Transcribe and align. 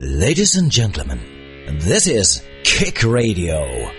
Ladies 0.00 0.54
and 0.54 0.70
gentlemen, 0.70 1.18
this 1.80 2.06
is 2.06 2.40
Kick 2.62 3.02
Radio. 3.02 3.90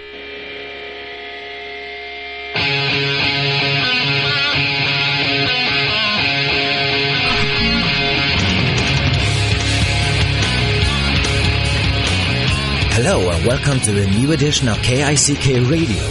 Hello 12.95 13.29
and 13.29 13.45
welcome 13.45 13.81
to 13.81 14.01
a 14.01 14.09
new 14.11 14.31
edition 14.31 14.69
of 14.69 14.77
KICK 14.77 15.69
Radio. 15.69 16.01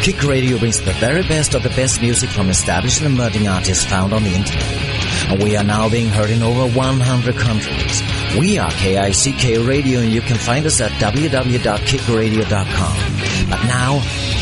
Kick 0.00 0.22
Radio 0.22 0.58
brings 0.58 0.80
the 0.80 0.94
very 0.94 1.20
best 1.20 1.52
of 1.52 1.62
the 1.62 1.68
best 1.68 2.00
music 2.00 2.30
from 2.30 2.48
established 2.48 3.02
and 3.02 3.12
emerging 3.12 3.46
artists 3.46 3.84
found 3.84 4.14
on 4.14 4.24
the 4.24 4.34
internet. 4.34 5.28
And 5.28 5.42
we 5.42 5.54
are 5.54 5.64
now 5.64 5.90
being 5.90 6.08
heard 6.08 6.30
in 6.30 6.42
over 6.42 6.66
100 6.74 7.36
countries. 7.36 8.13
We 8.38 8.58
are 8.58 8.70
KICK 8.70 9.64
Radio 9.64 10.00
and 10.00 10.12
you 10.12 10.20
can 10.20 10.36
find 10.36 10.66
us 10.66 10.80
at 10.80 10.90
www.kickradio.com. 10.92 13.48
But 13.48 13.62
now, 13.68 13.94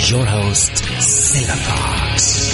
your 0.08 0.24
host, 0.24 0.78
Silver 1.02 1.60
Fox. 1.60 2.52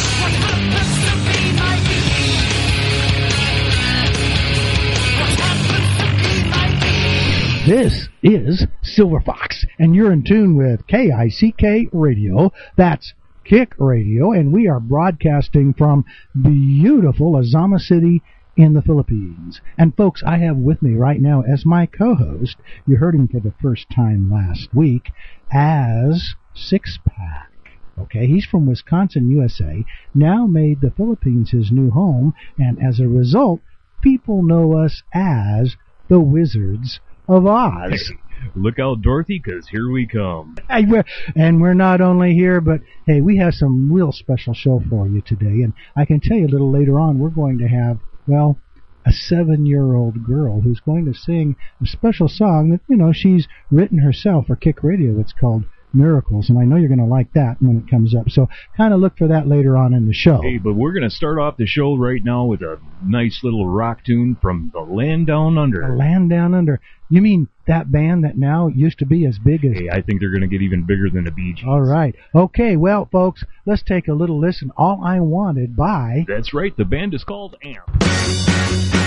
This 7.68 8.08
is 8.24 8.66
Silver 8.82 9.20
Fox, 9.20 9.64
and 9.78 9.94
you're 9.94 10.12
in 10.12 10.24
tune 10.24 10.56
with 10.56 10.84
KICK 10.88 11.88
Radio. 11.92 12.50
That's 12.76 13.14
Kick 13.44 13.74
Radio, 13.78 14.32
and 14.32 14.52
we 14.52 14.66
are 14.66 14.80
broadcasting 14.80 15.72
from 15.72 16.04
beautiful 16.34 17.34
Ozamiz 17.34 17.82
City 17.82 18.22
in 18.58 18.74
the 18.74 18.82
Philippines. 18.82 19.60
And 19.78 19.96
folks, 19.96 20.22
I 20.26 20.38
have 20.38 20.56
with 20.56 20.82
me 20.82 20.94
right 20.94 21.20
now 21.20 21.42
as 21.42 21.64
my 21.64 21.86
co-host, 21.86 22.56
you 22.86 22.96
heard 22.96 23.14
him 23.14 23.28
for 23.28 23.38
the 23.40 23.54
first 23.62 23.86
time 23.94 24.30
last 24.30 24.74
week, 24.74 25.12
as 25.52 26.34
Six 26.54 26.98
Pack. 27.06 27.52
Okay, 27.96 28.26
he's 28.26 28.44
from 28.44 28.66
Wisconsin, 28.66 29.30
USA, 29.30 29.84
now 30.14 30.46
made 30.46 30.80
the 30.80 30.90
Philippines 30.90 31.50
his 31.52 31.70
new 31.70 31.90
home, 31.90 32.34
and 32.58 32.82
as 32.82 32.98
a 33.00 33.08
result, 33.08 33.60
people 34.02 34.42
know 34.42 34.76
us 34.76 35.02
as 35.14 35.76
the 36.08 36.20
Wizards 36.20 37.00
of 37.28 37.46
Oz. 37.46 38.12
Look 38.54 38.78
out, 38.78 39.02
Dorothy, 39.02 39.40
'cause 39.40 39.68
here 39.68 39.90
we 39.90 40.06
come. 40.06 40.56
And 40.68 40.90
we're, 40.90 41.04
and 41.34 41.60
we're 41.60 41.74
not 41.74 42.00
only 42.00 42.34
here, 42.34 42.60
but 42.60 42.80
hey, 43.04 43.20
we 43.20 43.36
have 43.38 43.54
some 43.54 43.92
real 43.92 44.12
special 44.12 44.54
show 44.54 44.80
for 44.88 45.08
you 45.08 45.20
today. 45.20 45.62
And 45.62 45.72
I 45.96 46.04
can 46.04 46.20
tell 46.20 46.36
you 46.36 46.46
a 46.46 46.48
little 46.54 46.70
later 46.70 46.98
on, 47.00 47.18
we're 47.18 47.30
going 47.30 47.58
to 47.58 47.66
have, 47.68 47.98
well, 48.28 48.58
a 49.06 49.12
seven 49.12 49.64
year 49.64 49.94
old 49.94 50.24
girl 50.24 50.60
who's 50.60 50.80
going 50.80 51.06
to 51.06 51.14
sing 51.14 51.56
a 51.82 51.86
special 51.86 52.28
song 52.28 52.70
that, 52.70 52.80
you 52.88 52.96
know, 52.96 53.12
she's 53.12 53.48
written 53.70 53.98
herself 53.98 54.46
for 54.46 54.56
Kick 54.56 54.82
Radio. 54.82 55.18
It's 55.18 55.32
called 55.32 55.64
Miracles. 55.92 56.48
And 56.48 56.58
I 56.58 56.64
know 56.64 56.76
you're 56.76 56.88
going 56.88 56.98
to 56.98 57.04
like 57.04 57.32
that 57.34 57.56
when 57.60 57.78
it 57.78 57.90
comes 57.90 58.14
up. 58.14 58.28
So 58.28 58.48
kind 58.76 58.92
of 58.92 59.00
look 59.00 59.16
for 59.16 59.28
that 59.28 59.46
later 59.46 59.76
on 59.76 59.94
in 59.94 60.06
the 60.06 60.14
show. 60.14 60.40
Hey, 60.42 60.58
but 60.58 60.74
we're 60.74 60.92
going 60.92 61.08
to 61.08 61.14
start 61.14 61.38
off 61.38 61.56
the 61.56 61.66
show 61.66 61.96
right 61.96 62.22
now 62.22 62.44
with 62.44 62.62
a 62.62 62.78
nice 63.04 63.40
little 63.42 63.66
rock 63.66 64.04
tune 64.04 64.36
from 64.40 64.70
The 64.72 64.80
Land 64.80 65.26
Down 65.26 65.58
Under. 65.58 65.86
The 65.86 65.94
Land 65.94 66.30
Down 66.30 66.54
Under. 66.54 66.80
You 67.10 67.22
mean 67.22 67.48
that 67.66 67.90
band 67.90 68.24
that 68.24 68.36
now 68.36 68.68
used 68.68 68.98
to 68.98 69.06
be 69.06 69.24
as 69.24 69.38
big 69.38 69.64
as 69.64 69.76
Hey, 69.76 69.88
I 69.90 70.02
think 70.02 70.20
they're 70.20 70.30
going 70.30 70.42
to 70.42 70.46
get 70.46 70.62
even 70.62 70.84
bigger 70.84 71.08
than 71.08 71.24
the 71.24 71.30
Bee 71.30 71.54
Gees. 71.54 71.64
All 71.66 71.80
right. 71.80 72.14
Okay, 72.34 72.76
well, 72.76 73.08
folks, 73.10 73.44
let's 73.64 73.82
take 73.82 74.08
a 74.08 74.12
little 74.12 74.38
listen. 74.38 74.70
All 74.76 75.02
I 75.04 75.20
Wanted 75.20 75.76
by. 75.76 76.24
That's 76.28 76.52
right, 76.52 76.76
the 76.76 76.84
band 76.84 77.14
is 77.14 77.24
called 77.24 77.56
Amp. 77.62 78.97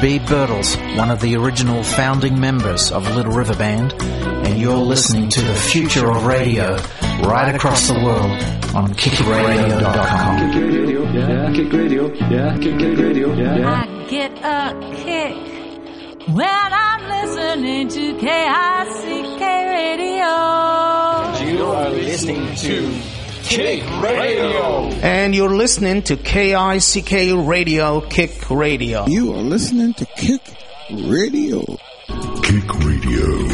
This 0.00 0.22
is 0.22 0.28
Birtles, 0.28 0.96
one 0.96 1.10
of 1.10 1.20
the 1.20 1.36
original 1.36 1.82
founding 1.82 2.38
members 2.38 2.92
of 2.92 3.14
Little 3.16 3.32
River 3.32 3.54
Band, 3.54 3.94
and 3.94 4.58
you're 4.58 4.76
listening 4.76 5.28
to 5.30 5.40
the 5.40 5.54
future 5.54 6.10
of 6.10 6.26
radio 6.26 6.76
right 7.22 7.54
across 7.54 7.88
the 7.88 7.94
world 7.94 8.30
on 8.74 8.92
kickradio.com. 8.94 10.52
Kick 10.52 10.62
radio, 10.62 11.02
yeah, 11.12 11.52
kick 11.52 11.72
radio, 11.72 12.12
yeah, 12.28 12.58
kick, 12.58 12.78
kick 12.78 12.98
radio, 12.98 13.32
yeah. 13.34 13.70
I 13.70 14.06
get 14.08 14.32
a 14.44 14.74
kick 14.96 15.36
when 16.34 16.72
I'm 16.72 17.02
listening 17.24 17.88
to 17.88 18.14
KICK 18.18 19.40
Radio. 19.40 20.26
You 21.46 21.64
are 21.64 21.90
listening 21.90 22.54
to 22.56 23.15
Kick 23.48 23.84
Radio. 24.02 24.88
And 25.02 25.34
you're 25.34 25.54
listening 25.54 26.02
to 26.04 26.16
KICK 26.16 27.46
Radio, 27.46 28.00
Kick 28.00 28.50
Radio. 28.50 29.06
You 29.06 29.34
are 29.34 29.42
listening 29.42 29.94
to 29.94 30.04
Kick 30.04 30.42
Radio. 30.90 31.64
Kick 32.42 32.74
Radio. 32.74 33.45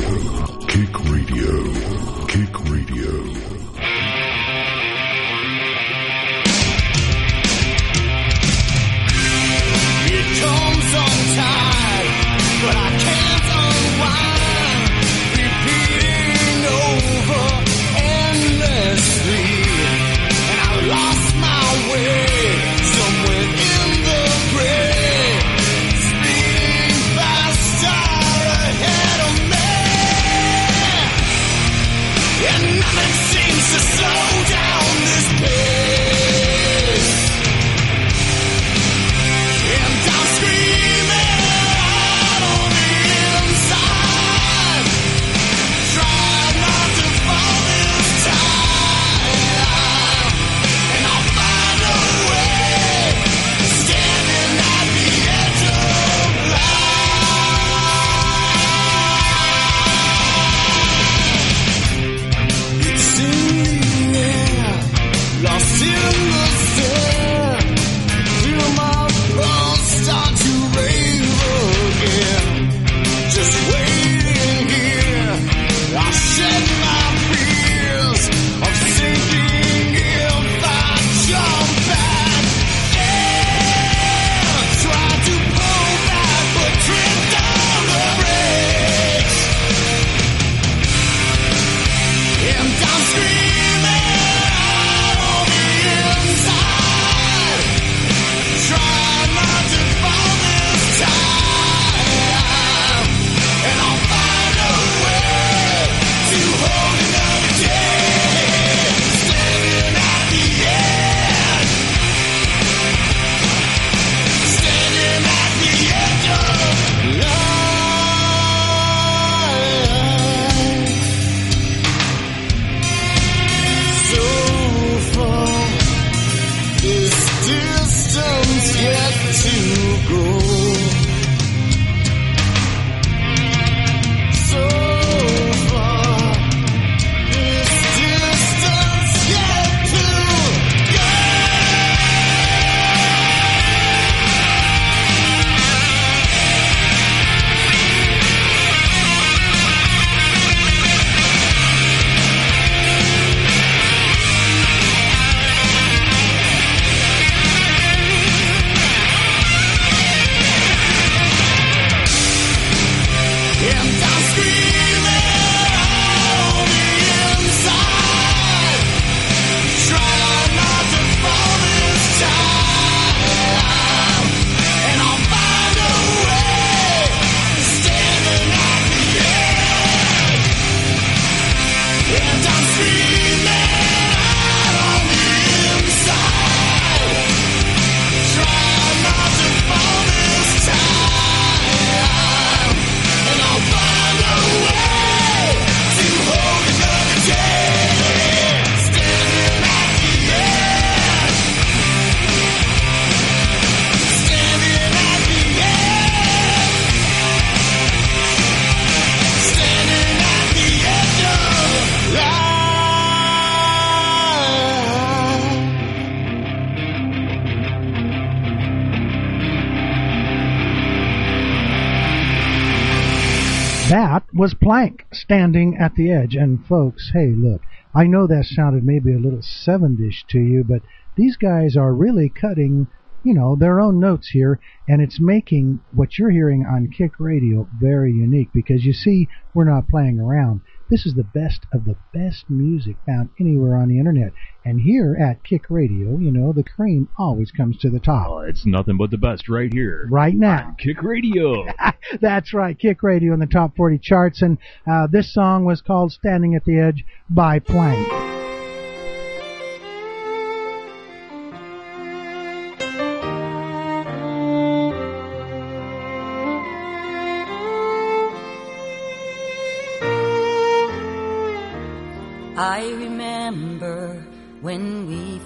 Was 224.34 224.54
Plank 224.54 225.06
standing 225.12 225.76
at 225.76 225.94
the 225.94 226.10
edge. 226.10 226.34
And 226.34 226.64
folks, 226.64 227.10
hey, 227.12 227.34
look, 227.36 227.62
I 227.94 228.04
know 228.04 228.26
that 228.26 228.44
sounded 228.44 228.84
maybe 228.84 229.12
a 229.12 229.18
little 229.18 229.42
70s 229.42 230.26
to 230.30 230.38
you, 230.38 230.64
but 230.64 230.82
these 231.16 231.36
guys 231.36 231.76
are 231.76 231.92
really 231.92 232.30
cutting, 232.30 232.86
you 233.22 233.34
know, 233.34 233.54
their 233.54 233.80
own 233.80 234.00
notes 234.00 234.30
here, 234.30 234.58
and 234.88 235.02
it's 235.02 235.20
making 235.20 235.80
what 235.92 236.18
you're 236.18 236.30
hearing 236.30 236.64
on 236.64 236.90
Kick 236.90 237.12
Radio 237.18 237.68
very 237.78 238.12
unique 238.12 238.50
because 238.54 238.84
you 238.84 238.94
see, 238.94 239.28
we're 239.52 239.64
not 239.64 239.88
playing 239.88 240.18
around. 240.18 240.62
This 240.90 241.06
is 241.06 241.14
the 241.14 241.24
best 241.24 241.66
of 241.72 241.84
the 241.84 241.96
best 242.12 242.44
music 242.48 242.96
found 243.06 243.30
anywhere 243.40 243.76
on 243.76 243.88
the 243.88 243.98
internet. 243.98 244.32
And 244.64 244.80
here 244.80 245.16
at 245.20 245.42
Kick 245.44 245.70
Radio, 245.70 246.18
you 246.18 246.30
know, 246.30 246.52
the 246.52 246.62
cream 246.62 247.08
always 247.18 247.50
comes 247.50 247.78
to 247.78 247.90
the 247.90 248.00
top. 248.00 248.28
Oh, 248.28 248.38
it's 248.40 248.66
nothing 248.66 248.96
but 248.96 249.10
the 249.10 249.18
best 249.18 249.48
right 249.48 249.72
here. 249.72 250.06
Right 250.10 250.34
now. 250.34 250.76
Kick 250.78 251.02
Radio. 251.02 251.66
That's 252.20 252.52
right, 252.52 252.78
Kick 252.78 253.02
Radio 253.02 253.32
in 253.32 253.40
the 253.40 253.46
top 253.46 253.76
40 253.76 253.98
charts, 253.98 254.42
and 254.42 254.58
uh, 254.90 255.06
this 255.10 255.32
song 255.32 255.64
was 255.64 255.80
called 255.80 256.12
Standing 256.12 256.54
at 256.54 256.64
the 256.64 256.78
Edge 256.78 257.04
by 257.30 257.58
Plank. 257.58 258.41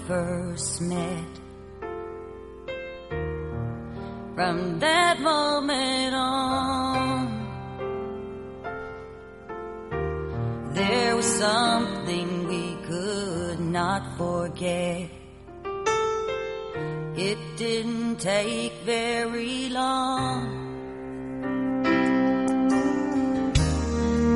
First 0.07 0.81
met. 0.81 1.39
From 4.35 4.79
that 4.79 5.19
moment 5.19 6.15
on, 6.15 7.27
there 10.73 11.15
was 11.15 11.25
something 11.25 12.47
we 12.47 12.77
could 12.87 13.59
not 13.59 14.17
forget. 14.17 15.09
It 17.17 17.37
didn't 17.57 18.21
take 18.21 18.73
very 18.85 19.67
long. 19.69 20.63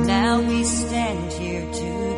Now 0.06 0.42
we 0.42 0.66
stand 0.66 1.32
here 1.32 1.72
together. 1.72 2.11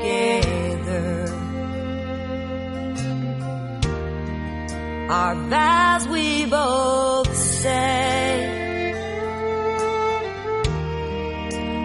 Our 5.13 5.35
vows 5.35 6.07
we 6.07 6.45
both 6.47 7.35
say. 7.35 8.49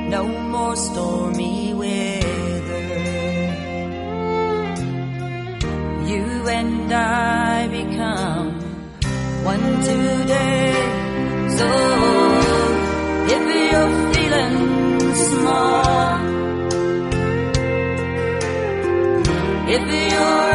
No 0.08 0.22
more 0.26 0.74
stormy 0.76 1.74
weather. 1.74 2.86
You 6.10 6.24
and 6.58 6.90
I 6.90 7.68
become 7.68 8.52
one 9.44 9.66
today. 9.90 10.72
So 11.58 11.68
if 13.36 13.44
you're 13.60 13.94
feeling 14.14 14.58
small, 15.28 16.18
if 19.76 19.84
you're 20.12 20.48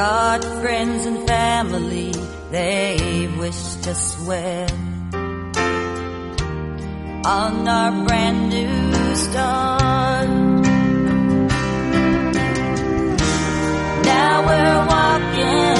God, 0.00 0.42
friends, 0.62 1.04
and 1.04 1.28
family, 1.28 2.14
they 2.50 3.28
wished 3.38 3.86
us 3.86 4.18
well 4.26 4.70
on 7.26 7.68
our 7.68 8.06
brand 8.06 8.48
new 8.48 9.14
start. 9.14 10.28
Now 14.10 14.34
we're 14.48 14.86
walking 14.94 15.79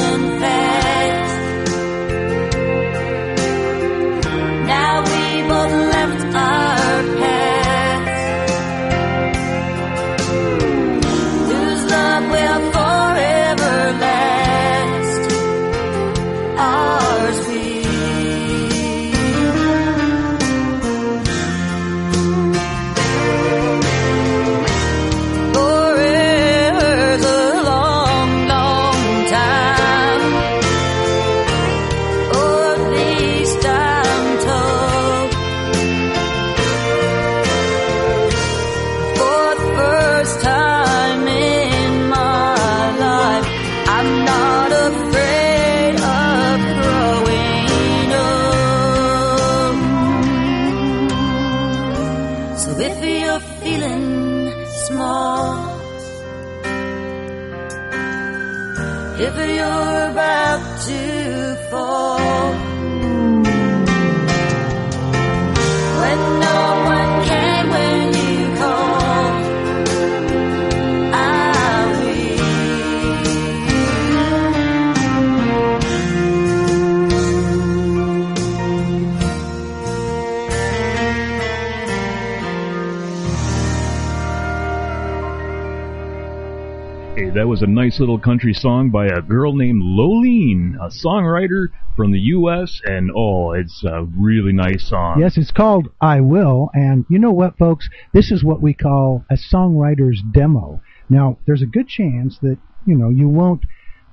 nice 87.70 88.00
little 88.00 88.18
country 88.18 88.52
song 88.52 88.90
by 88.90 89.06
a 89.06 89.22
girl 89.22 89.54
named 89.54 89.82
Lolene, 89.82 90.76
a 90.76 90.88
songwriter 90.88 91.68
from 91.96 92.12
the 92.12 92.18
U.S. 92.18 92.80
And 92.84 93.10
oh, 93.14 93.52
it's 93.52 93.82
a 93.84 94.04
really 94.04 94.52
nice 94.52 94.88
song. 94.88 95.20
Yes, 95.20 95.36
it's 95.36 95.50
called 95.50 95.88
I 96.00 96.20
Will, 96.20 96.70
and 96.74 97.04
you 97.08 97.18
know 97.18 97.32
what, 97.32 97.56
folks? 97.56 97.88
This 98.12 98.30
is 98.30 98.44
what 98.44 98.60
we 98.60 98.74
call 98.74 99.24
a 99.30 99.36
songwriter's 99.36 100.22
demo. 100.32 100.82
Now, 101.08 101.38
there's 101.46 101.62
a 101.62 101.66
good 101.66 101.88
chance 101.88 102.38
that 102.42 102.58
you 102.86 102.96
know 102.96 103.08
you 103.08 103.28
won't 103.28 103.62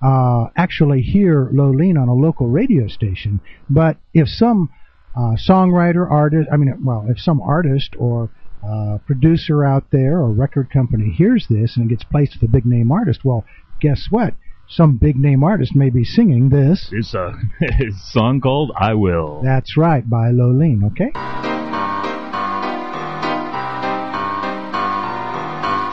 uh, 0.01 0.47
actually 0.55 1.01
hear 1.01 1.49
Lolene 1.51 1.99
on 1.99 2.07
a 2.07 2.13
local 2.13 2.47
radio 2.47 2.87
station, 2.87 3.39
but 3.69 3.97
if 4.13 4.27
some 4.27 4.69
uh, 5.15 5.35
songwriter, 5.35 6.09
artist, 6.09 6.47
I 6.51 6.57
mean, 6.57 6.73
well, 6.83 7.05
if 7.09 7.19
some 7.19 7.41
artist 7.41 7.95
or 7.97 8.29
uh, 8.63 8.97
producer 9.05 9.63
out 9.63 9.85
there 9.91 10.19
or 10.19 10.31
record 10.31 10.69
company 10.71 11.11
hears 11.11 11.47
this 11.49 11.77
and 11.77 11.85
it 11.85 11.95
gets 11.95 12.03
placed 12.03 12.33
with 12.39 12.49
a 12.49 12.51
big 12.51 12.65
name 12.65 12.91
artist, 12.91 13.23
well, 13.23 13.45
guess 13.79 14.07
what? 14.09 14.33
Some 14.69 14.97
big 14.97 15.15
name 15.15 15.43
artist 15.43 15.75
may 15.75 15.89
be 15.89 16.03
singing 16.03 16.49
this. 16.49 16.89
It's 16.91 17.13
a, 17.13 17.33
it's 17.61 17.95
a 17.95 18.11
song 18.11 18.41
called 18.41 18.71
I 18.77 18.95
Will. 18.95 19.41
That's 19.43 19.77
right, 19.77 20.07
by 20.09 20.31
Lolene, 20.31 20.83
okay? 20.91 21.11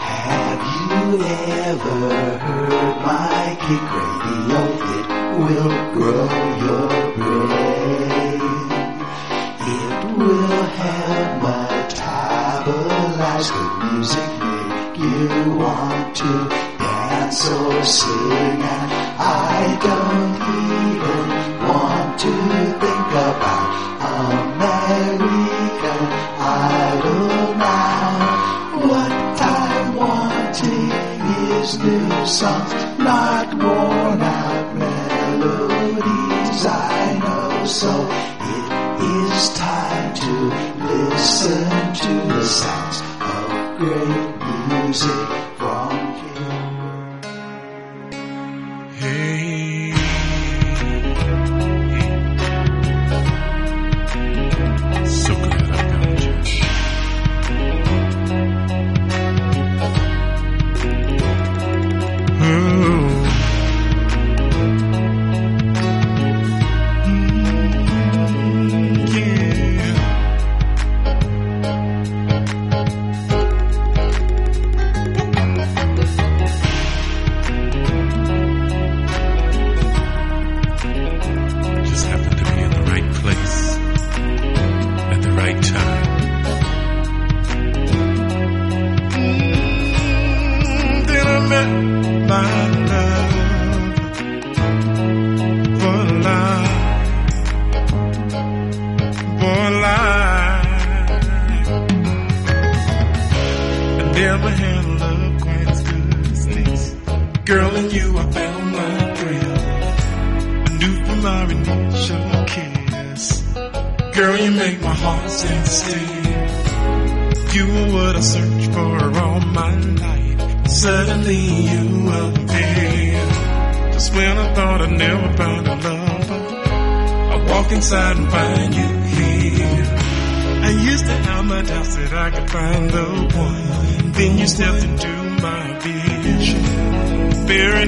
Have 0.00 0.60
you 0.90 1.22
ever 1.22 2.38
heard 2.38 2.96
my 3.06 3.56
kick 3.60 3.86
radio? 3.94 4.60
It 4.96 5.06
will 5.38 5.74
grow 5.94 6.26
your 6.64 6.88
brain. 7.16 8.42
It 9.66 10.18
will 10.18 10.62
help 10.64 11.53
metabolize 13.34 13.50
good 13.52 13.74
music, 13.92 14.30
make 14.40 14.98
you 14.98 15.56
want 15.56 16.16
to 16.16 16.48
dance 16.78 17.48
or 17.48 17.84
sing. 17.84 18.62
And 18.62 18.92
I 19.18 19.78
don't 19.82 20.34
even 20.62 21.26
want 21.66 22.20
to 22.20 22.32
think 22.82 23.10
about 23.28 23.68
American 24.54 25.22
Idol 26.38 27.54
now. 27.58 28.12
What 28.88 29.12
I'm 29.42 29.86
wanting 29.96 30.90
is 31.58 31.78
new 31.78 32.26
songs, 32.26 32.72
not 32.98 33.48
worn 33.54 34.20
out 34.22 34.76
melodies. 34.76 36.66
I 36.66 37.18
know, 37.18 37.66
so 37.66 37.90
it 38.40 38.70
is 39.02 39.48
time 39.54 40.14
to 40.14 40.32
listen 40.84 41.68
to 41.94 42.12
the 42.34 42.44
sounds 42.44 42.78
of 42.78 42.83
great 43.84 44.38
music 44.68 45.43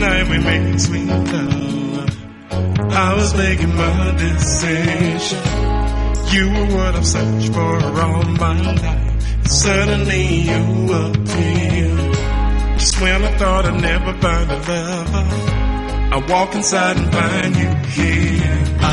night 0.06 0.28
we 0.28 0.38
made 0.38 0.80
sweet 0.80 1.08
love. 1.08 2.10
I 3.04 3.14
was 3.18 3.34
making 3.34 3.74
my 3.74 4.14
decision. 4.26 5.42
You 6.34 6.44
were 6.54 6.68
what 6.76 6.92
I've 6.98 7.06
searched 7.06 7.52
for 7.52 7.76
all 8.02 8.24
my 8.44 8.60
life. 8.84 9.46
Suddenly 9.64 10.26
you 10.50 10.62
appeared. 11.02 12.14
Just 12.80 13.00
when 13.00 13.20
I 13.24 13.32
thought 13.38 13.64
I'd 13.70 13.80
never 13.90 14.12
find 14.24 14.48
a 14.56 14.58
lover, 14.70 15.24
I 16.14 16.18
walk 16.32 16.54
inside 16.54 16.96
and 17.00 17.08
find 17.18 17.52
you 17.62 17.70
here. 17.98 18.58
I 18.80 18.92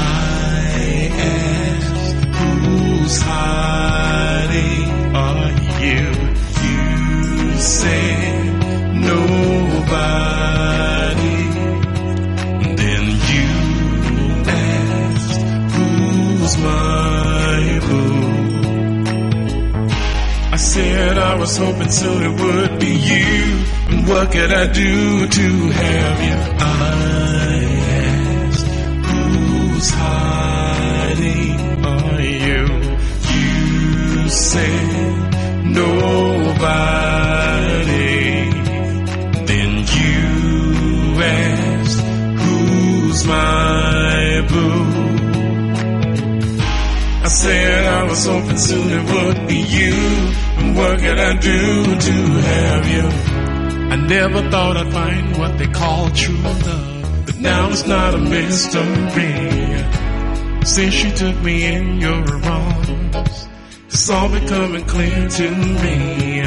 asked, 1.32 2.16
who's 2.38 3.22
hiding? 3.22 4.90
Are 5.26 5.52
you? 5.86 6.04
You 6.66 7.58
said 7.60 8.44
nobody. 9.10 10.93
Said 20.74 21.18
I 21.20 21.36
was 21.36 21.56
hoping 21.56 21.92
soon 21.92 22.24
it 22.24 22.42
would 22.42 22.80
be 22.80 22.94
you. 23.12 23.64
And 23.90 24.08
what 24.08 24.32
could 24.32 24.52
I 24.52 24.66
do 24.74 25.28
to 25.28 25.48
have 25.82 26.20
you? 26.28 26.38
I 26.60 27.60
asked, 28.02 28.68
who's 29.08 29.90
hiding? 29.92 31.60
Are 31.86 32.22
you? 32.48 32.62
You 33.34 34.30
said 34.30 35.16
nobody. 35.64 37.14
Then 39.50 39.72
you 39.98 41.22
asked, 41.22 42.02
who's 42.42 43.20
my 43.28 44.48
boo? 44.50 44.83
I 47.24 47.28
said 47.30 47.86
I 47.86 48.04
was 48.04 48.26
hoping 48.26 48.58
soon 48.58 48.90
it 48.92 49.14
would 49.14 49.48
be 49.48 49.56
you. 49.56 49.94
And 50.58 50.76
what 50.76 51.00
could 51.00 51.18
I 51.18 51.34
do 51.40 51.84
to 51.86 52.12
have 52.52 52.86
you? 52.92 53.08
I 53.94 53.96
never 53.96 54.50
thought 54.50 54.76
I'd 54.76 54.92
find 54.92 55.38
what 55.38 55.58
they 55.58 55.68
call 55.68 56.10
true 56.10 56.36
love. 56.36 57.26
But 57.26 57.38
now 57.40 57.70
it's 57.70 57.88
not 57.88 58.14
a 58.14 58.18
mystery. 58.18 59.64
Since 60.66 61.04
you 61.04 61.12
took 61.12 61.42
me 61.42 61.66
in 61.66 62.02
your 62.02 62.46
arms, 62.46 63.48
it's 63.86 64.10
all 64.10 64.28
becoming 64.28 64.84
clear 64.84 65.30
to 65.30 65.50
me. 65.50 66.44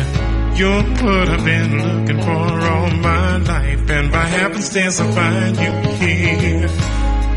You're 0.59 0.83
what 0.83 1.29
I've 1.31 1.43
been 1.43 1.73
looking 1.87 2.21
for 2.21 2.61
all 2.69 2.91
my 2.91 3.39
life. 3.39 3.89
And 3.89 4.13
by 4.13 4.27
happenstance 4.27 5.01
I 5.01 5.11
find 5.11 5.57
you 5.57 5.73
here. 6.07 6.69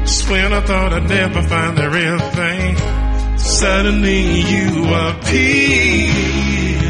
Just 0.01 0.29
when 0.29 0.51
I 0.51 0.59
thought 0.59 0.91
I'd 0.91 1.07
never 1.07 1.41
find 1.43 1.77
the 1.77 1.89
real 1.89 2.19
thing. 2.19 2.98
Suddenly 3.39 4.41
you 4.41 4.93
appear. 4.93 6.13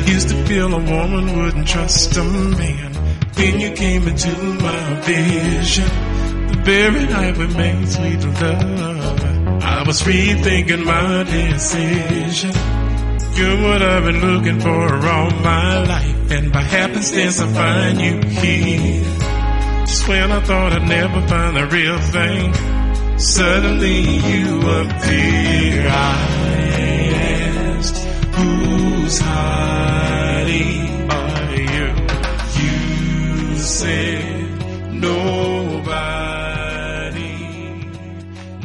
Used 0.05 0.29
to 0.29 0.35
feel 0.45 0.73
a 0.73 0.79
woman 0.79 1.37
wouldn't 1.37 1.67
trust 1.67 2.17
a 2.17 2.23
man. 2.23 2.91
Then 3.33 3.59
you 3.59 3.71
came 3.71 4.07
into 4.07 4.35
my 4.61 4.93
vision. 5.01 5.85
The 6.49 6.61
very 6.63 7.05
night 7.05 7.37
we 7.37 7.47
made 7.47 7.87
sweet 7.87 8.23
love. 8.25 9.63
I 9.63 9.83
was 9.85 10.01
rethinking 10.01 10.83
my 10.83 11.23
decision. 11.23 12.51
You're 13.35 13.61
what 13.61 13.81
I've 13.81 14.03
been 14.03 14.19
looking 14.19 14.59
for 14.59 15.07
all 15.07 15.31
my 15.31 15.83
life. 15.85 16.31
And 16.31 16.51
by 16.51 16.61
happenstance 16.61 17.39
I 17.39 17.47
find 17.53 18.01
you 18.01 18.19
here. 18.41 19.03
Just 19.85 20.07
when 20.07 20.31
I 20.31 20.39
thought 20.41 20.73
I'd 20.73 20.87
never 20.87 21.25
find 21.27 21.55
the 21.55 21.65
real 21.67 21.99
thing. 21.99 22.68
Suddenly 23.19 23.99
you 23.99 24.59
appear. 24.61 25.89
I 25.89 27.11
asked, 27.13 27.97
who's 28.33 29.19
hiding? 29.19 31.11
Are 31.11 31.53
you? 31.53 31.95
You 32.63 33.57
said 33.57 34.93
nobody. 34.93 35.99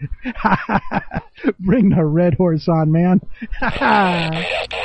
Bring 1.60 1.88
the 1.90 2.04
red 2.04 2.34
horse 2.34 2.68
on, 2.68 2.92
man. 2.92 3.22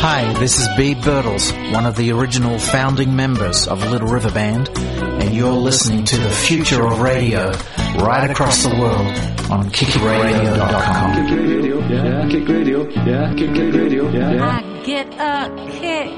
Hi, 0.00 0.32
this 0.34 0.60
is 0.60 0.68
Beeb 0.68 1.02
Birtles, 1.02 1.50
one 1.72 1.84
of 1.84 1.96
the 1.96 2.12
original 2.12 2.58
founding 2.58 3.16
members 3.16 3.66
of 3.66 3.82
Little 3.90 4.08
River 4.08 4.30
Band, 4.30 4.68
and 4.78 5.34
you're 5.34 5.50
listening 5.52 6.04
to 6.04 6.16
the 6.16 6.30
future 6.30 6.86
of 6.86 7.00
radio 7.00 7.50
right 7.96 8.30
across 8.30 8.62
the 8.62 8.70
world 8.76 9.06
on 9.50 9.68
kickradio.com. 9.70 11.26
Kick 11.26 11.36
radio, 11.36 11.78
yeah, 11.88 12.28
kick 12.28 12.48
radio, 12.48 12.88
yeah, 12.88 13.34
kick, 13.34 13.54
kick 13.54 13.74
radio, 13.74 14.08
yeah. 14.10 14.46
I 14.46 14.82
get 14.86 15.08
a 15.14 15.50
kick 15.80 16.10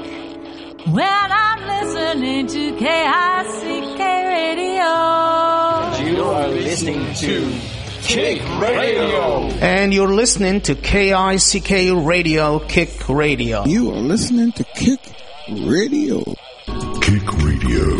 when 0.93 1.31
I'm 1.31 1.65
listening 1.67 2.47
to 2.47 2.71
KICK 2.77 3.99
Radio. 3.99 4.91
You 6.05 6.23
are 6.23 6.47
listening 6.49 7.13
to 7.15 7.80
Kick 8.03 8.41
Radio. 8.59 9.43
And 9.61 9.93
you're 9.93 10.13
listening 10.13 10.61
to 10.61 10.75
KICK 10.75 12.05
Radio, 12.05 12.59
Kick 12.59 13.07
Radio. 13.07 13.65
You 13.65 13.91
are 13.91 13.99
listening 13.99 14.51
to 14.53 14.63
Kick 14.63 14.99
Radio. 15.47 16.23
Kick 17.01 17.31
Radio. 17.43 17.97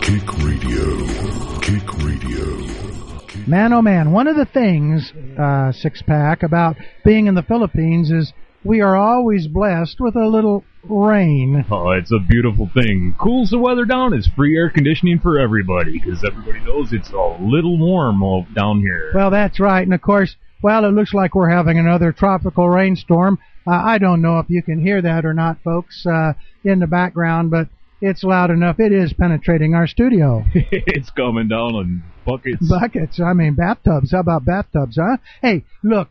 Kick 0.00 0.38
Radio. 0.38 1.60
Kick 1.60 1.94
Radio. 1.98 3.46
Man, 3.46 3.72
oh 3.72 3.82
man, 3.82 4.12
one 4.12 4.26
of 4.26 4.36
the 4.36 4.44
things, 4.44 5.12
uh, 5.38 5.72
Six 5.72 6.02
Pack, 6.02 6.42
about 6.42 6.76
being 7.04 7.26
in 7.26 7.34
the 7.34 7.42
Philippines 7.42 8.10
is 8.10 8.32
we 8.64 8.80
are 8.80 8.96
always 8.96 9.48
blessed 9.48 10.00
with 10.00 10.16
a 10.16 10.26
little 10.26 10.64
rain. 10.88 11.64
Oh, 11.70 11.90
it's 11.90 12.12
a 12.12 12.18
beautiful 12.18 12.70
thing. 12.74 13.14
Cools 13.20 13.50
the 13.50 13.58
weather 13.58 13.84
down. 13.84 14.14
It's 14.14 14.28
free 14.28 14.56
air 14.56 14.70
conditioning 14.70 15.18
for 15.20 15.38
everybody 15.38 15.98
because 15.98 16.24
everybody 16.24 16.60
knows 16.64 16.92
it's 16.92 17.10
a 17.10 17.36
little 17.40 17.78
warm 17.78 18.22
down 18.54 18.80
here. 18.80 19.12
Well, 19.14 19.30
that's 19.30 19.60
right. 19.60 19.82
And 19.82 19.94
of 19.94 20.02
course, 20.02 20.36
well, 20.62 20.84
it 20.84 20.92
looks 20.92 21.12
like 21.12 21.34
we're 21.34 21.50
having 21.50 21.78
another 21.78 22.12
tropical 22.12 22.68
rainstorm. 22.68 23.38
Uh, 23.66 23.72
I 23.72 23.98
don't 23.98 24.22
know 24.22 24.38
if 24.38 24.46
you 24.48 24.62
can 24.62 24.80
hear 24.80 25.02
that 25.02 25.24
or 25.24 25.34
not, 25.34 25.58
folks, 25.62 26.04
uh, 26.06 26.32
in 26.64 26.78
the 26.78 26.86
background, 26.86 27.50
but 27.50 27.68
it's 28.00 28.24
loud 28.24 28.50
enough. 28.50 28.80
It 28.80 28.92
is 28.92 29.12
penetrating 29.12 29.74
our 29.74 29.86
studio. 29.86 30.44
it's 30.54 31.10
coming 31.10 31.48
down 31.48 31.74
in 31.76 32.02
buckets. 32.26 32.68
Buckets. 32.68 33.20
I 33.20 33.32
mean, 33.32 33.54
bathtubs. 33.54 34.12
How 34.12 34.20
about 34.20 34.44
bathtubs, 34.44 34.98
huh? 35.00 35.18
Hey, 35.40 35.64
look, 35.82 36.08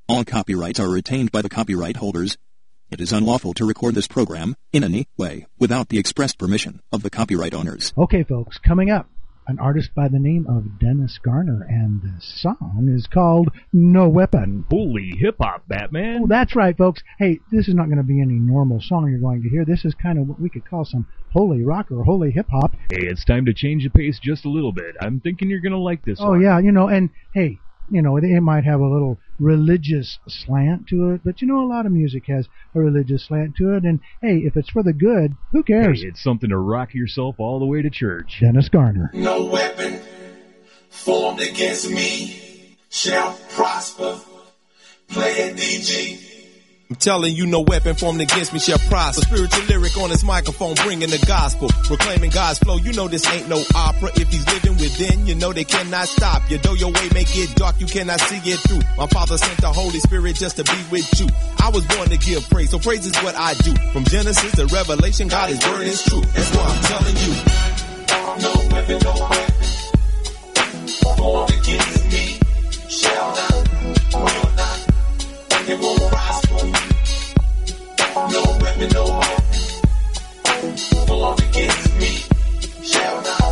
All 0.08 0.24
copyrights 0.24 0.80
are 0.80 0.88
retained 0.88 1.30
by 1.30 1.42
the 1.42 1.48
copyright 1.48 1.96
holders. 1.96 2.36
It 2.90 3.00
is 3.00 3.12
unlawful 3.12 3.54
to 3.54 3.64
record 3.64 3.94
this 3.94 4.08
program 4.08 4.56
in 4.72 4.82
any 4.82 5.06
way 5.16 5.46
without 5.58 5.88
the 5.88 5.98
express 5.98 6.34
permission 6.34 6.80
of 6.90 7.02
the 7.02 7.10
copyright 7.10 7.54
owners. 7.54 7.92
Okay, 7.96 8.24
folks, 8.24 8.58
coming 8.58 8.90
up, 8.90 9.08
an 9.46 9.58
artist 9.58 9.90
by 9.94 10.06
the 10.08 10.18
name 10.18 10.46
of 10.46 10.78
Dennis 10.78 11.18
Garner, 11.22 11.66
and 11.68 12.02
the 12.02 12.14
song 12.20 12.88
is 12.94 13.06
called 13.06 13.48
No 13.72 14.08
Weapon. 14.08 14.64
Holy 14.70 15.12
hip 15.18 15.36
hop, 15.40 15.66
Batman! 15.66 16.20
Oh, 16.22 16.26
that's 16.28 16.54
right, 16.54 16.76
folks. 16.76 17.02
Hey, 17.18 17.40
this 17.50 17.66
is 17.68 17.74
not 17.74 17.86
going 17.86 17.96
to 17.98 18.02
be 18.04 18.20
any 18.20 18.34
normal 18.34 18.80
song 18.80 19.10
you're 19.10 19.18
going 19.20 19.42
to 19.42 19.48
hear. 19.48 19.64
This 19.64 19.84
is 19.84 19.94
kind 19.94 20.18
of 20.18 20.28
what 20.28 20.40
we 20.40 20.48
could 20.48 20.64
call 20.64 20.84
some 20.84 21.06
holy 21.32 21.62
rock 21.64 21.90
or 21.90 22.04
holy 22.04 22.30
hip 22.30 22.46
hop. 22.50 22.72
Hey, 22.90 23.06
it's 23.06 23.24
time 23.24 23.44
to 23.46 23.54
change 23.54 23.82
the 23.84 23.90
pace 23.90 24.20
just 24.22 24.44
a 24.44 24.50
little 24.50 24.72
bit. 24.72 24.94
I'm 25.00 25.20
thinking 25.20 25.48
you're 25.50 25.60
gonna 25.60 25.78
like 25.78 26.04
this 26.04 26.18
Oh 26.20 26.30
one. 26.30 26.40
yeah, 26.42 26.58
you 26.58 26.70
know, 26.72 26.88
and 26.88 27.10
hey, 27.34 27.58
you 27.90 28.02
know, 28.02 28.16
it 28.16 28.40
might 28.40 28.64
have 28.64 28.80
a 28.80 28.86
little 28.88 29.18
religious 29.38 30.18
slant 30.28 30.86
to 30.88 31.10
it, 31.10 31.22
but 31.24 31.40
you 31.40 31.48
know, 31.48 31.64
a 31.64 31.68
lot 31.68 31.86
of 31.86 31.92
music 31.92 32.26
has 32.26 32.46
a 32.74 32.80
religious 32.80 33.26
slant 33.26 33.56
to 33.56 33.74
it. 33.74 33.84
And 33.84 34.00
hey, 34.22 34.38
if 34.38 34.56
it's 34.56 34.70
for 34.70 34.82
the 34.82 34.92
good, 34.92 35.34
who 35.52 35.62
cares? 35.62 36.02
Hey, 36.02 36.08
it's 36.08 36.22
something 36.22 36.50
to 36.50 36.58
rock 36.58 36.94
yourself 36.94 37.36
all 37.38 37.58
the 37.58 37.66
way 37.66 37.82
to 37.82 37.90
church. 37.90 38.38
Dennis 38.40 38.68
Garner. 38.68 39.10
No 39.12 39.46
weapon 39.46 40.00
formed 40.88 41.40
against 41.40 41.90
me 41.90 42.76
shall 42.90 43.38
prosper. 43.50 44.20
Play 45.08 45.32
it, 45.32 45.56
DG. 45.56 46.29
I'm 46.90 46.96
telling 46.96 47.36
you, 47.36 47.46
no 47.46 47.60
weapon 47.60 47.94
formed 47.94 48.20
against 48.20 48.52
me 48.52 48.58
shall 48.58 48.80
prosper. 48.90 49.22
Spiritual 49.22 49.64
lyric 49.66 49.96
on 49.96 50.10
this 50.10 50.24
microphone, 50.24 50.74
bringing 50.74 51.08
the 51.08 51.24
gospel, 51.24 51.68
proclaiming 51.84 52.30
God's 52.30 52.58
flow. 52.58 52.78
You 52.78 52.92
know 52.94 53.06
this 53.06 53.24
ain't 53.30 53.48
no 53.48 53.62
opera. 53.76 54.10
If 54.16 54.26
he's 54.26 54.44
living 54.52 54.72
within, 54.72 55.24
you 55.24 55.36
know 55.36 55.52
they 55.52 55.62
cannot 55.62 56.08
stop 56.08 56.50
you. 56.50 56.58
Though 56.58 56.74
your 56.74 56.90
way 56.90 57.08
may 57.14 57.22
get 57.22 57.54
dark, 57.54 57.78
you 57.80 57.86
cannot 57.86 58.18
see 58.22 58.38
it 58.38 58.58
through. 58.66 58.80
My 58.98 59.06
Father 59.06 59.38
sent 59.38 59.60
the 59.60 59.68
Holy 59.68 60.00
Spirit 60.00 60.34
just 60.34 60.56
to 60.56 60.64
be 60.64 60.82
with 60.90 61.20
you. 61.20 61.28
I 61.62 61.70
was 61.70 61.86
born 61.86 62.08
to 62.08 62.18
give 62.18 62.50
praise, 62.50 62.70
so 62.70 62.80
praise 62.80 63.06
is 63.06 63.14
what 63.22 63.36
I 63.36 63.54
do. 63.54 63.72
From 63.92 64.02
Genesis 64.02 64.50
to 64.56 64.66
Revelation, 64.66 65.28
God 65.28 65.50
is 65.50 65.64
word 65.64 65.86
is 65.86 66.02
true. 66.02 66.22
That's 66.22 66.56
why 66.56 66.64
I'm 66.66 66.82
telling 66.90 67.16
you. 67.22 67.34
No 68.42 68.52
weapon, 68.74 68.98
no 69.04 69.14
weapon 69.30 69.62
formed 71.14 71.50
against 71.50 72.04
me 72.10 72.38
shall 72.88 73.30
not, 73.30 73.52
will 74.12 74.50
not, 74.58 74.88
it 75.68 75.78
will 75.78 76.08
prosper. 76.08 76.29
No 76.62 78.42
weapon, 78.60 78.88
no 78.92 79.04
formed 81.06 81.40
against 81.40 81.96
me 81.98 82.12
shall 82.84 83.22
not. 83.22 83.50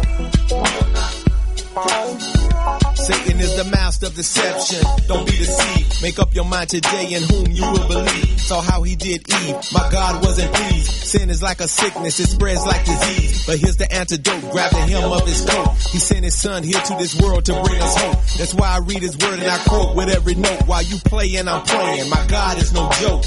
Satan 3.08 3.40
is 3.40 3.56
the 3.56 3.64
master 3.64 4.04
of 4.04 4.14
deception. 4.14 4.84
Don't 5.06 5.24
be 5.24 5.32
deceived. 5.32 6.02
Make 6.02 6.18
up 6.18 6.34
your 6.34 6.44
mind 6.44 6.68
today 6.68 7.14
in 7.14 7.22
whom 7.22 7.46
you 7.50 7.62
will 7.72 7.88
believe. 7.88 8.38
Saw 8.38 8.60
how 8.60 8.82
he 8.82 8.96
did 8.96 9.26
Eve. 9.32 9.56
My 9.72 9.88
God 9.90 10.22
wasn't 10.22 10.52
pleased. 10.52 10.90
Sin 10.90 11.30
is 11.30 11.42
like 11.42 11.60
a 11.60 11.68
sickness. 11.68 12.20
It 12.20 12.26
spreads 12.28 12.66
like 12.66 12.84
disease. 12.84 13.46
But 13.46 13.56
here's 13.60 13.78
the 13.78 13.90
antidote. 13.90 14.50
Grab 14.52 14.72
the 14.72 14.80
hem 14.80 15.10
of 15.10 15.26
his 15.26 15.42
coat. 15.48 15.68
He 15.90 15.98
sent 15.98 16.22
his 16.22 16.38
son 16.38 16.62
here 16.62 16.78
to 16.78 16.94
this 16.98 17.18
world 17.18 17.46
to 17.46 17.52
bring 17.62 17.80
us 17.80 17.96
hope. 17.96 18.22
That's 18.36 18.52
why 18.52 18.68
I 18.68 18.80
read 18.80 19.00
his 19.00 19.16
word 19.16 19.38
and 19.38 19.48
I 19.48 19.56
quote 19.64 19.96
with 19.96 20.10
every 20.10 20.34
note. 20.34 20.66
While 20.66 20.82
you 20.82 20.98
play 20.98 21.34
and 21.36 21.48
I'm 21.48 21.62
playing. 21.62 22.10
My 22.10 22.26
God 22.26 22.58
is 22.58 22.74
no 22.74 22.90
joke. 23.00 23.24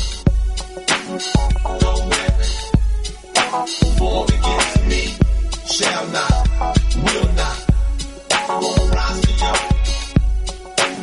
No 1.82 2.08
weapon 2.08 3.67
formed 3.98 4.30
against 4.30 4.86
me 4.86 5.10
shall 5.65 6.08
not, 6.10 6.32
will 6.98 7.34
not, 7.34 8.90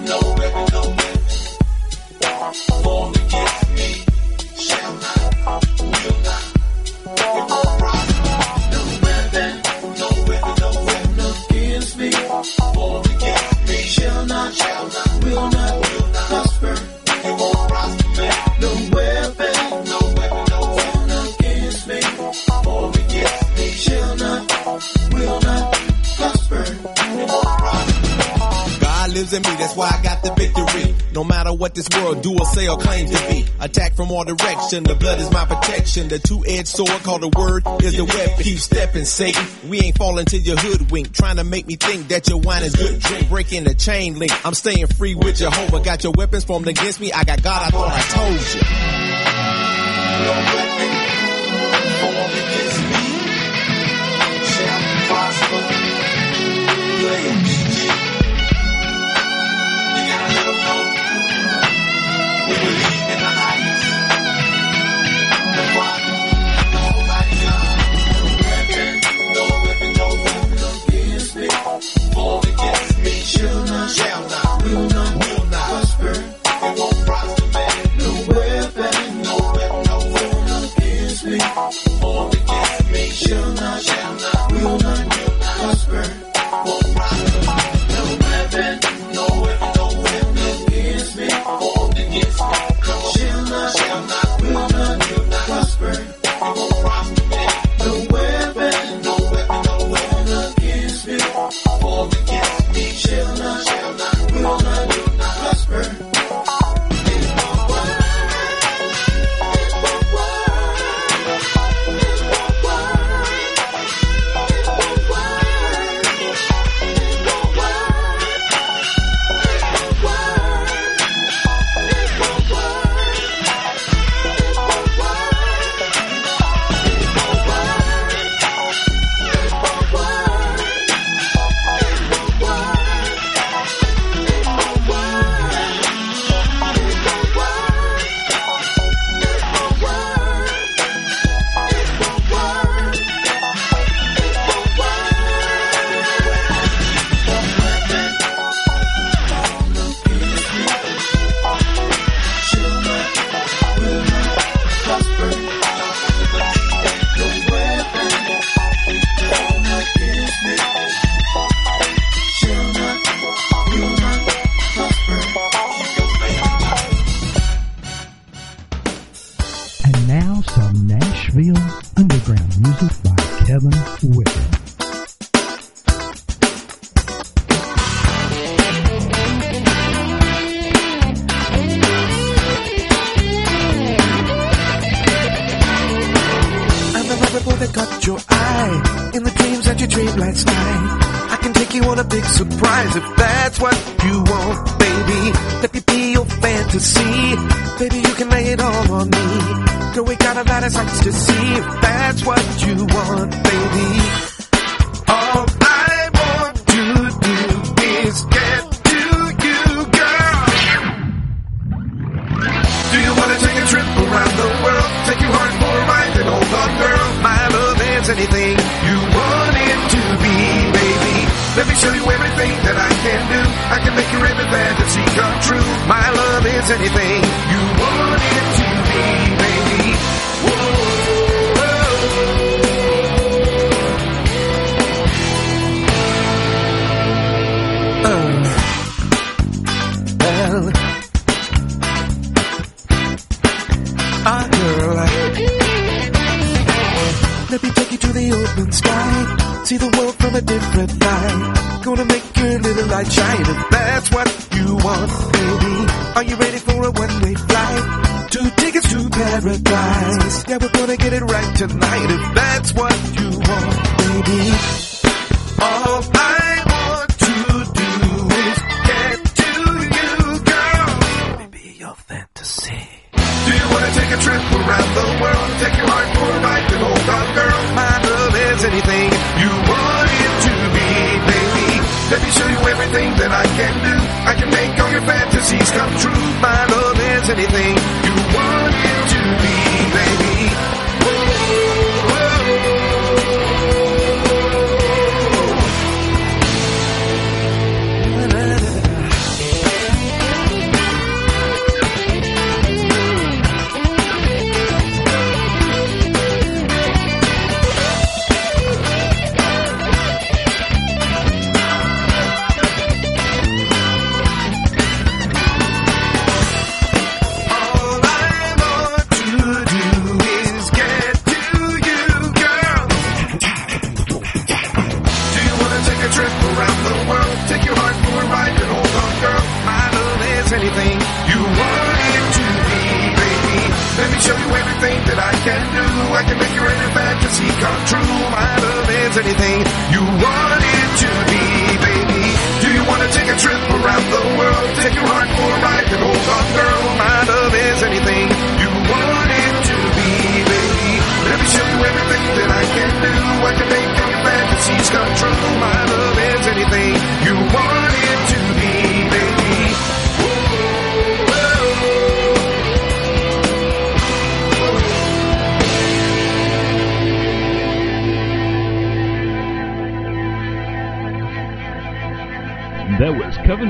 no 0.09 0.38
No 31.19 31.25
matter 31.25 31.53
what 31.53 31.75
this 31.75 31.89
world 31.97 32.23
do 32.23 32.33
or 32.39 32.47
say 32.47 32.69
or 32.69 32.77
claims 32.77 33.11
to 33.11 33.19
be. 33.29 33.45
Attack 33.59 33.95
from 33.95 34.13
all 34.13 34.23
direction. 34.23 34.85
The 34.85 34.95
blood 34.95 35.19
is 35.19 35.29
my 35.33 35.45
protection. 35.47 36.07
The 36.07 36.21
two-edged 36.21 36.69
sword 36.69 36.91
called 37.03 37.23
the 37.23 37.29
word 37.37 37.65
is 37.83 37.97
the 37.97 38.05
weapon. 38.05 38.45
Keep 38.45 38.61
stepping, 38.61 39.05
Satan. 39.05 39.45
We 39.69 39.81
ain't 39.81 39.99
falling 39.99 40.27
to 40.27 40.39
your 40.39 40.57
hoodwink. 40.57 41.13
Trying 41.13 41.39
to 41.39 41.45
make 41.45 41.67
me 41.67 41.75
think 41.75 42.07
that 42.11 42.29
your 42.29 42.39
wine 42.39 42.63
is 42.63 42.77
good 42.77 43.01
drink. 43.01 43.29
Breaking 43.31 43.65
the 43.65 43.75
chain 43.75 44.17
link. 44.17 44.31
I'm 44.47 44.55
staying 44.55 44.87
free 44.87 45.17
with 45.17 45.39
Jehovah. 45.39 45.81
Got 45.81 46.05
your 46.05 46.13
weapons 46.13 46.45
formed 46.45 46.69
against 46.69 47.01
me. 47.01 47.11
I 47.11 47.25
got 47.25 47.43
God. 47.43 47.67
I 47.67 47.71
thought 47.71 47.91
I 47.91 48.01
told 48.15 48.39
you. 50.85 50.88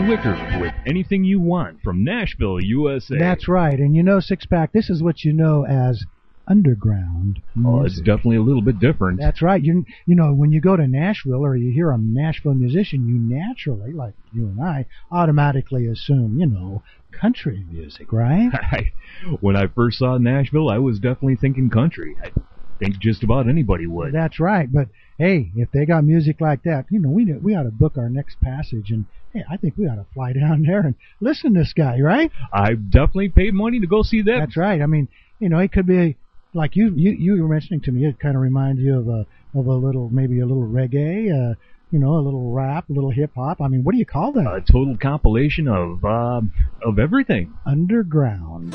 Wicker 0.08 0.58
with 0.58 0.72
Anything 0.86 1.22
You 1.22 1.38
Want 1.38 1.82
from 1.82 2.02
Nashville, 2.02 2.58
USA. 2.62 3.18
That's 3.18 3.46
right. 3.46 3.78
And 3.78 3.94
you 3.94 4.02
know, 4.02 4.20
Six 4.20 4.46
Pack, 4.46 4.72
this 4.72 4.88
is 4.88 5.02
what 5.02 5.22
you 5.22 5.34
know 5.34 5.66
as 5.66 6.02
underground 6.46 7.42
Oh, 7.62 7.84
it's 7.84 7.98
definitely 7.98 8.36
a 8.36 8.42
little 8.42 8.62
bit 8.62 8.78
different. 8.78 9.20
That's 9.20 9.42
right. 9.42 9.62
You 9.62 9.84
you 10.06 10.14
know 10.14 10.32
when 10.32 10.50
you 10.50 10.62
go 10.62 10.76
to 10.76 10.86
Nashville 10.86 11.44
or 11.44 11.56
you 11.56 11.70
hear 11.72 11.90
a 11.90 11.98
Nashville 11.98 12.54
musician, 12.54 13.06
you 13.06 13.18
naturally, 13.18 13.92
like 13.92 14.14
you 14.32 14.46
and 14.46 14.62
I, 14.62 14.86
automatically 15.12 15.86
assume 15.86 16.38
you 16.38 16.46
know 16.46 16.82
country 17.12 17.66
music, 17.70 18.10
right? 18.10 18.48
I, 18.54 18.92
when 19.40 19.56
I 19.56 19.66
first 19.66 19.98
saw 19.98 20.16
Nashville, 20.16 20.70
I 20.70 20.78
was 20.78 20.98
definitely 20.98 21.36
thinking 21.36 21.68
country. 21.68 22.16
I 22.24 22.32
think 22.78 22.98
just 22.98 23.22
about 23.22 23.46
anybody 23.46 23.86
would. 23.86 24.14
That's 24.14 24.40
right. 24.40 24.72
But 24.72 24.88
hey, 25.18 25.50
if 25.56 25.70
they 25.72 25.84
got 25.84 26.04
music 26.04 26.40
like 26.40 26.62
that, 26.62 26.86
you 26.90 26.98
know 27.00 27.10
we 27.10 27.30
we 27.32 27.54
ought 27.54 27.64
to 27.64 27.70
book 27.70 27.98
our 27.98 28.08
next 28.08 28.40
passage, 28.40 28.90
and 28.90 29.04
hey, 29.32 29.44
I 29.50 29.56
think 29.56 29.74
we 29.76 29.86
ought 29.86 29.96
to 29.96 30.06
fly 30.14 30.32
down 30.40 30.62
there 30.62 30.80
and 30.80 30.94
listen 31.20 31.54
to 31.54 31.60
this 31.60 31.72
guy, 31.72 32.00
right? 32.00 32.30
I 32.52 32.74
definitely 32.74 33.28
paid 33.30 33.54
money 33.54 33.80
to 33.80 33.86
go 33.86 34.02
see 34.02 34.22
that. 34.22 34.38
That's 34.38 34.56
right. 34.56 34.80
I 34.80 34.86
mean, 34.86 35.08
you 35.38 35.48
know, 35.48 35.58
it 35.58 35.72
could 35.72 35.86
be 35.86 36.16
like 36.54 36.76
you 36.76 36.92
you 36.94 37.12
you 37.12 37.42
were 37.42 37.48
mentioning 37.48 37.80
to 37.82 37.92
me. 37.92 38.06
It 38.06 38.18
kind 38.18 38.36
of 38.36 38.42
reminds 38.42 38.80
you 38.80 38.98
of 38.98 39.08
a 39.08 39.26
of 39.54 39.66
a 39.66 39.74
little 39.74 40.08
maybe 40.08 40.40
a 40.40 40.46
little 40.46 40.66
reggae, 40.66 41.30
uh, 41.32 41.54
you 41.90 41.98
know, 41.98 42.16
a 42.16 42.22
little 42.22 42.52
rap, 42.52 42.88
a 42.88 42.92
little 42.92 43.10
hip 43.10 43.32
hop. 43.34 43.60
I 43.60 43.68
mean, 43.68 43.84
what 43.84 43.92
do 43.92 43.98
you 43.98 44.06
call 44.06 44.32
that? 44.32 44.46
A 44.46 44.60
total 44.60 44.96
compilation 44.96 45.68
of 45.68 46.04
uh, 46.04 46.40
of 46.82 46.98
everything. 46.98 47.54
Underground. 47.66 48.72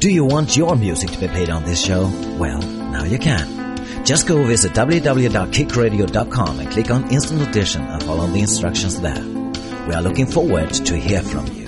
Do 0.00 0.10
you 0.10 0.24
want 0.24 0.56
your 0.56 0.76
music 0.76 1.10
to 1.10 1.18
be 1.18 1.28
played 1.28 1.50
on 1.50 1.64
this 1.64 1.84
show? 1.84 2.02
Well, 2.38 2.60
now 2.60 3.04
you 3.04 3.18
can. 3.18 3.63
Just 4.04 4.28
go 4.28 4.44
visit 4.44 4.72
www.kickradio.com 4.72 6.60
and 6.60 6.70
click 6.70 6.90
on 6.90 7.10
Instant 7.10 7.40
Audition 7.40 7.82
and 7.82 8.02
follow 8.02 8.26
the 8.26 8.40
instructions 8.40 9.00
there. 9.00 9.24
We 9.88 9.94
are 9.94 10.02
looking 10.02 10.26
forward 10.26 10.70
to 10.70 10.96
hear 10.96 11.22
from 11.22 11.46
you. 11.46 11.64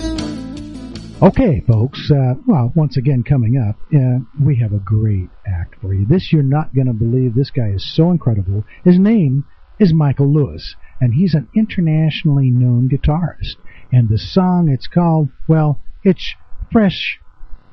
Okay, 1.19 1.63
folks. 1.67 2.11
Uh, 2.11 2.35
well, 2.45 2.71
once 2.75 2.95
again, 2.95 3.23
coming 3.23 3.57
up, 3.57 3.75
uh, 3.91 4.19
we 4.39 4.57
have 4.57 4.71
a 4.71 4.77
great 4.77 5.29
act 5.47 5.81
for 5.81 5.95
you. 5.95 6.05
This 6.05 6.31
you're 6.31 6.43
not 6.43 6.75
going 6.75 6.85
to 6.85 6.93
believe. 6.93 7.33
This 7.33 7.49
guy 7.49 7.69
is 7.69 7.95
so 7.95 8.11
incredible. 8.11 8.65
His 8.83 8.99
name 8.99 9.45
is 9.79 9.91
Michael 9.91 10.31
Lewis, 10.31 10.75
and 11.01 11.15
he's 11.15 11.33
an 11.33 11.47
internationally 11.55 12.51
known 12.51 12.87
guitarist. 12.87 13.55
And 13.91 14.09
the 14.09 14.19
song 14.19 14.69
it's 14.69 14.87
called, 14.87 15.29
well, 15.47 15.79
it's 16.03 16.35
fresh, 16.71 17.19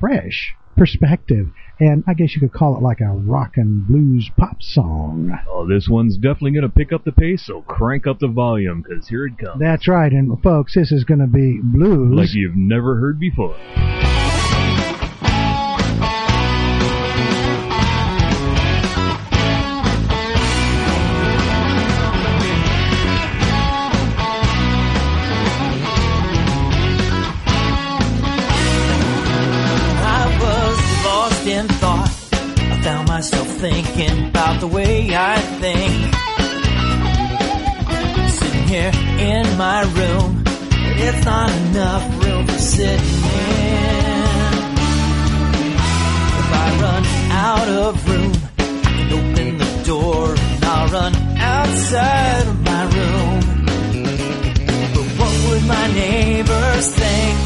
fresh 0.01 0.55
perspective, 0.75 1.51
and 1.81 2.05
I 2.07 2.15
guess 2.15 2.35
you 2.35 2.41
could 2.41 2.53
call 2.53 2.77
it 2.77 2.83
like 2.83 3.01
a 3.01 3.11
rock 3.11 3.53
and 3.57 3.87
blues 3.87 4.31
pop 4.37 4.63
song. 4.63 5.33
Oh, 5.49 5.67
this 5.67 5.89
one's 5.89 6.17
definitely 6.17 6.53
going 6.53 6.63
to 6.63 6.69
pick 6.69 6.93
up 6.93 7.05
the 7.05 7.13
pace, 7.13 7.45
so 7.47 7.63
crank 7.63 8.07
up 8.07 8.19
the 8.19 8.29
volume, 8.29 8.83
because 8.83 9.09
here 9.09 9.27
it 9.27 9.39
comes. 9.39 9.61
That's 9.61 9.89
right, 9.89 10.13
and 10.13 10.41
folks, 10.43 10.75
this 10.75 10.93
is 10.93 11.05
going 11.05 11.21
to 11.21 11.27
be 11.27 11.61
blues. 11.63 12.15
Like 12.15 12.35
you've 12.35 12.57
never 12.57 12.97
heard 12.97 13.19
before. 13.19 13.57
Room, 39.89 40.45
it's 40.97 41.25
not 41.25 41.51
enough 41.51 42.25
room 42.25 42.47
for 42.47 42.59
sitting 42.59 42.97
in. 42.97 44.35
If 46.41 46.51
I 46.53 46.79
run 46.81 47.05
out 47.31 47.69
of 47.69 48.09
room, 48.09 48.33
can 48.57 49.13
open 49.13 49.59
the 49.59 49.83
door 49.85 50.35
and 50.35 50.65
I'll 50.65 50.89
run 50.89 51.15
outside 51.37 52.47
of 52.47 52.61
my 52.63 52.83
room. 52.97 53.41
But 54.95 55.07
what 55.19 55.35
would 55.51 55.65
my 55.67 55.87
neighbors 55.93 56.87
think? 56.95 57.39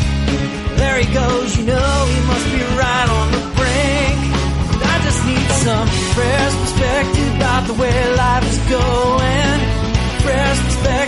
There 0.77 0.99
he 1.01 1.13
goes, 1.13 1.57
you 1.57 1.65
know 1.67 2.07
he 2.15 2.21
must 2.27 2.47
be 2.55 2.63
right 2.83 3.09
on 3.19 3.33
the 3.33 3.43
brink. 3.59 4.19
And 4.73 4.83
I 4.83 4.97
just 5.03 5.21
need 5.27 5.49
some 5.67 5.89
fresh 6.15 6.55
perspective 6.63 7.37
about 7.37 7.67
the 7.67 7.75
way 7.75 8.15
life 8.17 8.47
is 8.53 8.59
going. 8.69 9.59
Fresh 10.23 10.59
perspective 10.65 11.08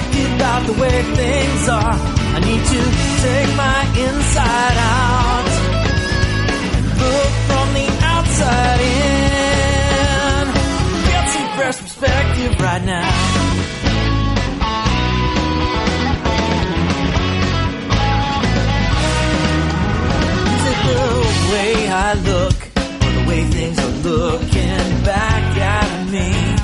about 0.50 0.66
the 0.66 0.72
way 0.82 1.02
things 1.02 1.68
are. 1.68 1.94
I 2.36 2.40
need 2.40 2.62
to 2.74 2.80
take 3.24 3.50
my 3.56 3.80
inside 4.06 4.76
out 4.78 5.46
look 7.00 7.32
from 7.48 7.66
the 7.78 7.86
outside 8.14 8.80
in. 8.80 10.44
Get 11.10 11.24
some 11.34 11.48
fresh 11.56 11.78
perspective 11.78 12.60
right 12.60 12.84
now. 12.84 13.08
Is 20.56 20.64
it 20.72 20.78
the 20.90 21.02
way 21.52 21.74
I 21.88 22.14
look 22.30 22.58
or 23.04 23.10
the 23.18 23.24
way 23.28 23.40
things 23.44 23.78
are 23.78 23.96
looking 24.08 25.04
back 25.04 25.56
at 25.58 26.10
me? 26.10 26.59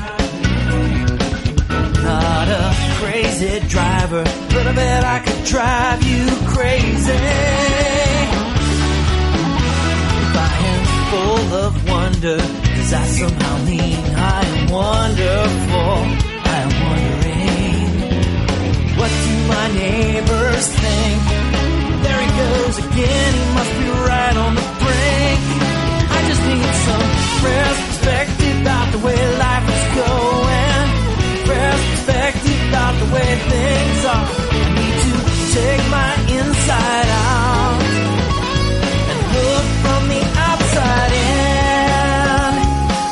Crazy 3.37 3.69
driver, 3.69 4.25
but 4.25 4.67
I 4.67 4.73
bet 4.73 5.05
I 5.05 5.19
could 5.19 5.45
drive 5.45 6.03
you 6.03 6.27
crazy. 6.55 7.13
If 10.23 10.37
I 10.37 10.53
am 10.73 10.85
full 11.11 11.55
of 11.65 11.73
wonder, 11.89 12.39
cause 12.39 12.93
I 12.93 13.05
somehow 13.07 13.65
mean 13.65 13.99
I 14.17 14.45
am 14.45 14.71
wonderful. 14.71 15.97
I 16.45 16.57
am 16.65 16.73
wondering, 16.87 17.89
what 18.97 19.11
do 19.25 19.35
my 19.53 19.67
neighbors 19.85 20.67
think? 20.69 21.23
There 22.05 22.21
he 22.25 22.31
goes 22.41 22.77
again, 22.79 23.33
he 23.35 23.45
must 23.59 23.73
be 23.81 23.89
right 24.09 24.37
on 24.45 24.53
the 24.55 24.67
brink. 24.81 25.43
I 26.09 26.19
just 26.31 26.43
need 26.49 26.73
some 26.89 27.09
perspective 27.45 28.61
about 28.63 28.93
the 28.93 28.99
way 28.99 29.19
life 29.39 29.66
way 33.17 33.33
things 33.53 34.05
are. 34.13 34.27
I 34.63 34.69
need 34.79 34.97
to 35.05 35.13
take 35.57 35.83
my 35.99 36.13
inside 36.39 37.09
out 37.25 37.81
and 39.11 39.21
look 39.35 39.67
from 39.83 40.03
the 40.13 40.23
outside 40.49 41.13
in 41.29 42.53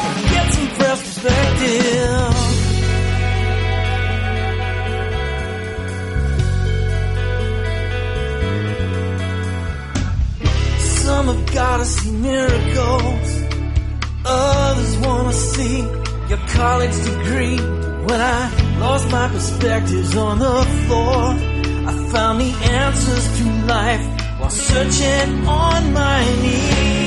and 0.06 0.24
get 0.34 0.46
some 0.56 0.70
fresh 0.76 1.00
perspective. 1.06 2.34
Some 11.04 11.26
have 11.32 11.44
gotta 11.60 11.86
see 11.96 12.12
miracles, 12.30 13.30
others 14.24 14.92
wanna 15.06 15.32
see 15.32 15.78
your 16.30 16.42
college 16.58 16.96
degree. 17.08 17.58
When 18.06 18.20
I 18.20 18.63
Lost 18.84 19.10
my 19.10 19.28
perspectives 19.28 20.14
on 20.14 20.38
the 20.40 20.62
floor. 20.84 21.22
I 21.88 22.08
found 22.12 22.38
the 22.42 22.52
answers 22.70 23.38
to 23.38 23.44
life 23.64 24.04
while 24.38 24.50
searching 24.50 25.48
on 25.48 25.92
my 25.94 26.22
knees. 26.42 27.03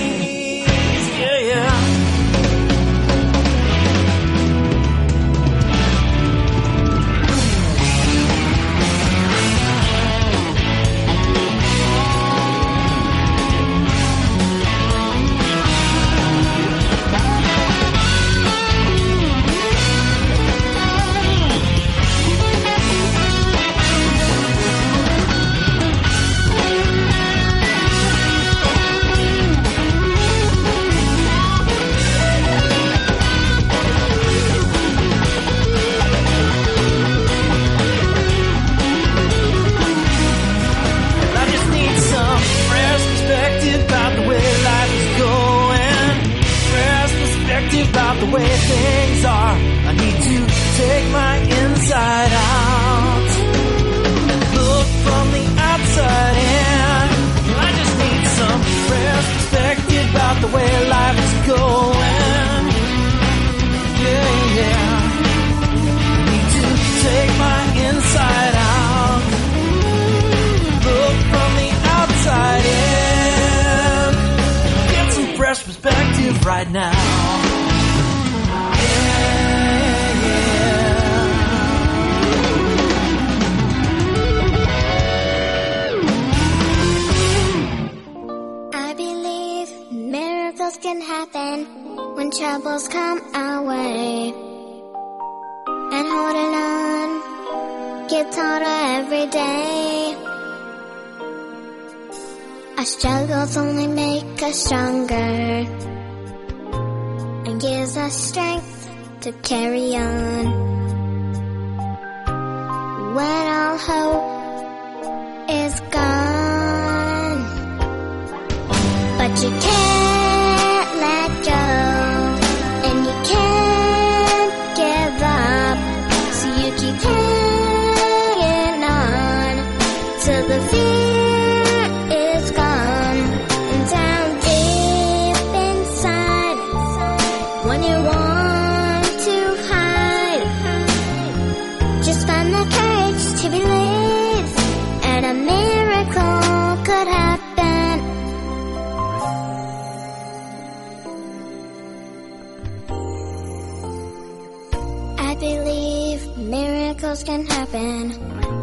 Miracles 156.38 157.24
can 157.24 157.48
happen 157.48 158.12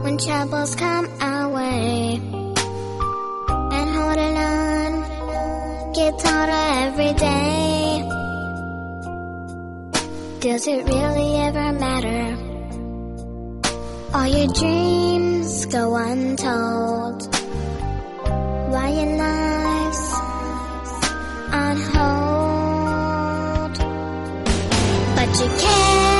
when 0.04 0.16
troubles 0.16 0.76
come 0.76 1.08
our 1.20 1.50
way. 1.50 2.20
And 3.48 3.90
holding 3.96 4.36
on 4.38 5.92
gets 5.92 6.22
harder 6.22 6.52
every 6.86 7.12
day. 7.14 8.08
Does 10.38 10.68
it 10.68 10.86
really 10.86 11.36
ever 11.40 11.72
matter? 11.72 12.36
All 14.14 14.26
your 14.28 14.52
dreams 14.54 15.66
go 15.66 15.96
untold. 15.96 17.34
Why 18.70 18.88
your 18.90 19.16
life's 19.16 20.14
on 21.52 21.76
hold? 21.92 23.74
But 25.16 25.40
you 25.40 25.48
can't. 25.58 26.13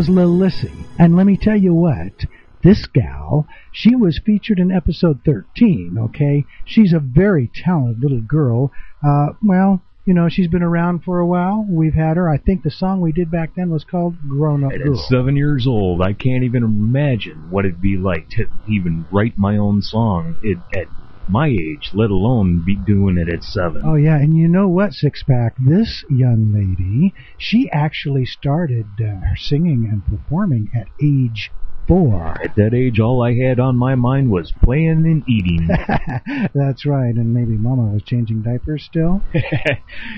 Was 0.00 0.08
Lil 0.08 0.34
Lissy. 0.34 0.72
And 0.98 1.14
let 1.14 1.26
me 1.26 1.36
tell 1.36 1.58
you 1.58 1.74
what, 1.74 2.24
this 2.62 2.86
gal, 2.86 3.46
she 3.70 3.94
was 3.94 4.18
featured 4.24 4.58
in 4.58 4.72
episode 4.72 5.20
13, 5.26 5.98
okay? 5.98 6.46
She's 6.64 6.94
a 6.94 6.98
very 6.98 7.50
talented 7.54 8.02
little 8.02 8.22
girl. 8.22 8.72
Uh, 9.06 9.34
well, 9.42 9.82
you 10.06 10.14
know, 10.14 10.30
she's 10.30 10.48
been 10.48 10.62
around 10.62 11.04
for 11.04 11.18
a 11.18 11.26
while. 11.26 11.66
We've 11.68 11.92
had 11.92 12.16
her. 12.16 12.30
I 12.30 12.38
think 12.38 12.62
the 12.62 12.70
song 12.70 13.02
we 13.02 13.12
did 13.12 13.30
back 13.30 13.56
then 13.56 13.68
was 13.68 13.84
called 13.84 14.16
Grown 14.26 14.64
Up 14.64 14.70
Girl. 14.70 14.98
at 14.98 15.04
seven 15.04 15.36
years 15.36 15.66
old, 15.66 16.00
I 16.00 16.14
can't 16.14 16.44
even 16.44 16.64
imagine 16.64 17.50
what 17.50 17.66
it'd 17.66 17.82
be 17.82 17.98
like 17.98 18.30
to 18.30 18.46
even 18.70 19.04
write 19.12 19.36
my 19.36 19.58
own 19.58 19.82
song 19.82 20.38
it, 20.42 20.56
at 20.74 20.86
my 21.30 21.48
age, 21.48 21.90
let 21.94 22.10
alone 22.10 22.62
be 22.64 22.76
doing 22.76 23.16
it 23.16 23.32
at 23.32 23.42
seven. 23.42 23.82
Oh 23.84 23.94
yeah, 23.94 24.16
and 24.16 24.36
you 24.36 24.48
know 24.48 24.68
what, 24.68 24.92
Six 24.92 25.22
Pack? 25.22 25.56
This 25.58 26.04
young 26.08 26.52
lady, 26.52 27.14
she 27.38 27.70
actually 27.70 28.24
started 28.24 28.86
uh, 29.00 29.34
singing 29.36 29.88
and 29.90 30.04
performing 30.04 30.70
at 30.74 30.88
age 31.02 31.50
four. 31.86 32.40
At 32.44 32.54
that 32.54 32.72
age, 32.72 33.00
all 33.00 33.22
I 33.22 33.34
had 33.34 33.58
on 33.58 33.76
my 33.76 33.96
mind 33.96 34.30
was 34.30 34.52
playing 34.62 35.04
and 35.06 35.28
eating. 35.28 35.68
That's 36.54 36.86
right, 36.86 37.14
and 37.14 37.34
maybe 37.34 37.56
Mama 37.56 37.92
was 37.92 38.02
changing 38.04 38.42
diapers 38.42 38.84
still. 38.84 39.22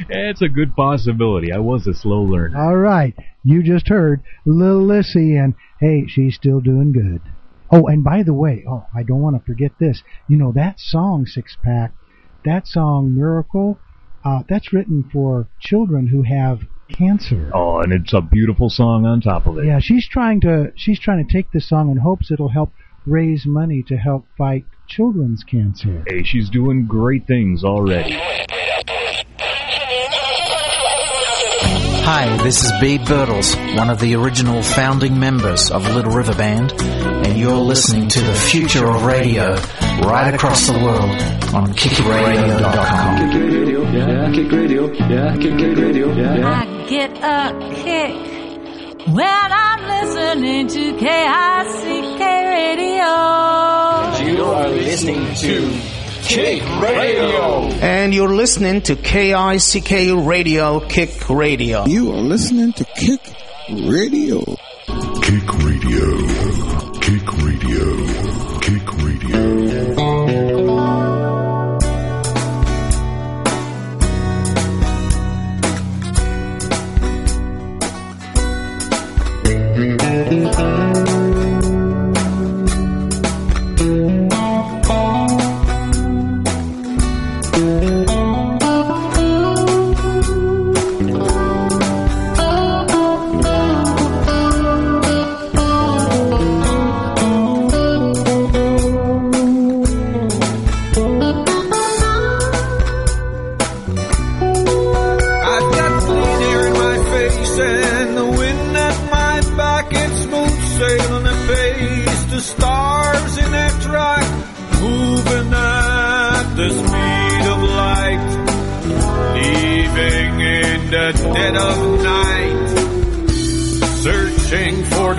it's 0.08 0.42
a 0.42 0.48
good 0.48 0.76
possibility. 0.76 1.52
I 1.52 1.58
was 1.58 1.86
a 1.86 1.94
slow 1.94 2.22
learner. 2.22 2.58
All 2.58 2.76
right, 2.76 3.14
you 3.42 3.62
just 3.62 3.88
heard 3.88 4.22
Lil 4.44 4.84
Lissy, 4.84 5.36
and 5.36 5.54
hey, 5.80 6.06
she's 6.06 6.36
still 6.36 6.60
doing 6.60 6.92
good. 6.92 7.22
Oh, 7.72 7.86
and 7.86 8.04
by 8.04 8.22
the 8.22 8.34
way, 8.34 8.64
oh, 8.68 8.86
I 8.94 9.02
don't 9.02 9.22
want 9.22 9.36
to 9.36 9.44
forget 9.44 9.72
this. 9.80 10.02
You 10.28 10.36
know 10.36 10.52
that 10.52 10.78
song 10.78 11.24
Six 11.24 11.56
Pack, 11.64 11.94
that 12.44 12.66
song 12.66 13.14
Miracle, 13.16 13.78
uh, 14.24 14.42
that's 14.46 14.74
written 14.74 15.08
for 15.10 15.48
children 15.58 16.08
who 16.08 16.22
have 16.22 16.60
cancer. 16.92 17.50
Oh, 17.54 17.80
and 17.80 17.92
it's 17.92 18.12
a 18.12 18.20
beautiful 18.20 18.68
song 18.68 19.06
on 19.06 19.22
top 19.22 19.46
of 19.46 19.56
it. 19.58 19.64
Yeah, 19.64 19.78
she's 19.80 20.06
trying 20.06 20.42
to 20.42 20.72
she's 20.76 21.00
trying 21.00 21.26
to 21.26 21.32
take 21.32 21.50
this 21.52 21.66
song 21.68 21.90
in 21.90 21.96
hopes 21.96 22.30
it'll 22.30 22.50
help 22.50 22.72
raise 23.06 23.46
money 23.46 23.82
to 23.88 23.96
help 23.96 24.26
fight 24.36 24.66
children's 24.86 25.42
cancer. 25.42 26.04
Hey, 26.06 26.22
she's 26.22 26.50
doing 26.50 26.86
great 26.86 27.26
things 27.26 27.64
already. 27.64 28.20
Hi, 32.04 32.36
this 32.42 32.64
is 32.64 32.72
Beeb 32.72 33.04
Birtles, 33.06 33.54
one 33.76 33.88
of 33.88 34.00
the 34.00 34.16
original 34.16 34.60
founding 34.62 35.20
members 35.20 35.70
of 35.70 35.88
Little 35.94 36.10
River 36.12 36.34
Band, 36.34 36.72
and 36.72 37.38
you're 37.38 37.54
listening 37.54 38.08
to 38.08 38.20
the 38.20 38.34
future 38.34 38.84
of 38.88 39.04
radio 39.04 39.54
right 40.02 40.34
across 40.34 40.66
the 40.66 40.72
world 40.72 41.10
on 41.54 41.72
kickradio.com. 41.72 43.30
Kick 43.30 43.40
radio, 43.40 43.82
yeah, 43.90 44.32
kick 44.32 44.50
radio, 44.50 44.92
yeah, 44.92 45.36
kick, 45.36 45.58
kick 45.58 45.76
radio, 45.78 46.12
yeah. 46.12 46.50
I 46.50 46.86
get 46.88 47.10
a 47.22 47.52
kick 47.84 48.14
when 49.14 49.52
I'm 49.52 49.82
listening 49.86 50.66
to 50.68 50.92
KICK 50.98 52.20
Radio. 52.20 53.12
You 54.26 54.44
are 54.44 54.68
listening 54.68 55.34
to 55.36 55.91
Kick 56.22 56.62
Radio. 56.80 57.68
And 57.82 58.14
you're 58.14 58.34
listening 58.34 58.80
to 58.82 58.96
KICK 58.96 60.26
Radio, 60.26 60.80
Kick 60.80 61.28
Radio. 61.28 61.84
You 61.86 62.12
are 62.12 62.20
listening 62.20 62.72
to 62.74 62.84
Kick 62.84 63.20
Radio. 63.68 64.40
Kick 65.20 65.52
Radio. 65.58 66.41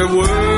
The 0.08 0.18
world 0.18 0.53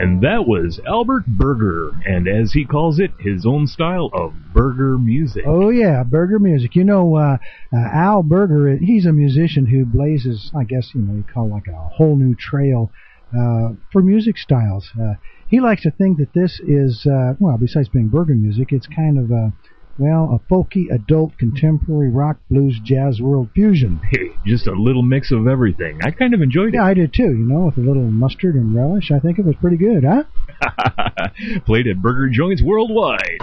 And 0.00 0.22
That 0.22 0.46
was 0.48 0.80
Albert 0.86 1.26
Berger, 1.26 1.90
and 2.06 2.26
as 2.26 2.52
he 2.52 2.64
calls 2.64 2.98
it, 2.98 3.10
his 3.18 3.44
own 3.44 3.66
style 3.66 4.08
of 4.14 4.32
burger 4.54 4.96
music. 4.96 5.44
Oh 5.46 5.68
yeah, 5.68 6.04
burger 6.04 6.38
music. 6.38 6.74
You 6.74 6.84
know, 6.84 7.16
uh, 7.16 7.36
uh, 7.70 7.76
Al 7.76 8.22
Berger, 8.22 8.78
he's 8.78 9.04
a 9.04 9.12
musician 9.12 9.66
who 9.66 9.84
blazes, 9.84 10.50
I 10.58 10.64
guess 10.64 10.90
you 10.94 11.02
know, 11.02 11.14
you 11.16 11.24
call 11.24 11.50
like 11.50 11.66
a 11.66 11.76
whole 11.76 12.16
new 12.16 12.34
trail 12.34 12.90
uh, 13.38 13.74
for 13.92 14.00
music 14.00 14.38
styles. 14.38 14.88
Uh, 14.98 15.14
he 15.48 15.60
likes 15.60 15.82
to 15.82 15.90
think 15.90 16.16
that 16.16 16.32
this 16.32 16.60
is, 16.66 17.06
uh, 17.06 17.34
well, 17.38 17.58
besides 17.58 17.90
being 17.90 18.08
burger 18.08 18.34
music, 18.34 18.68
it's 18.72 18.86
kind 18.86 19.18
of 19.18 19.30
a 19.30 19.52
well, 20.00 20.40
a 20.40 20.52
folky, 20.52 20.90
adult, 20.90 21.36
contemporary 21.38 22.08
rock, 22.10 22.38
blues, 22.50 22.80
jazz, 22.82 23.20
world 23.20 23.50
fusion. 23.54 24.00
Hey, 24.10 24.30
just 24.44 24.66
a 24.66 24.72
little 24.72 25.02
mix 25.02 25.30
of 25.30 25.46
everything. 25.46 26.00
I 26.02 26.10
kind 26.10 26.34
of 26.34 26.40
enjoyed 26.40 26.68
it. 26.68 26.74
Yeah, 26.74 26.84
I 26.84 26.94
did 26.94 27.12
too. 27.14 27.22
You 27.22 27.46
know, 27.46 27.66
with 27.66 27.76
a 27.76 27.80
little 27.80 28.02
mustard 28.02 28.56
and 28.56 28.74
relish, 28.74 29.10
I 29.12 29.20
think 29.20 29.38
it 29.38 29.44
was 29.44 29.54
pretty 29.60 29.76
good, 29.76 30.02
huh? 30.04 30.24
Played 31.66 31.86
at 31.86 32.02
Burger 32.02 32.28
Joints 32.28 32.62
worldwide. 32.62 33.38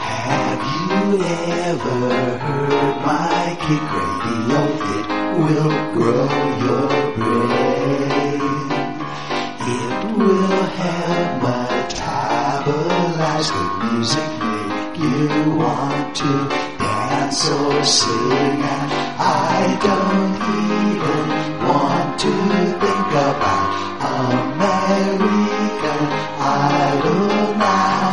Have 0.00 0.62
you 0.88 1.22
ever 1.22 2.38
heard 2.38 2.96
my 3.04 3.56
kick 3.60 3.84
radio? 3.98 4.60
It 4.96 5.06
will 5.38 5.74
grow 5.92 6.28
your 6.64 6.88
brain. 7.16 8.40
It 9.60 10.18
will 10.18 10.62
help 10.80 11.42
metabolize 13.22 13.50
good 13.52 13.72
music, 13.92 14.30
make 14.40 14.98
you 14.98 15.56
want 15.56 16.16
to 16.16 16.48
dance 16.78 17.48
or 17.50 17.84
sing. 17.84 18.62
And 18.74 18.92
I 19.18 19.78
don't 19.86 20.36
even 20.66 21.28
want 21.68 22.20
to 22.20 22.32
think 22.82 23.10
about 23.30 23.66
American 24.26 26.04
Idol 26.40 27.54
now. 27.58 28.10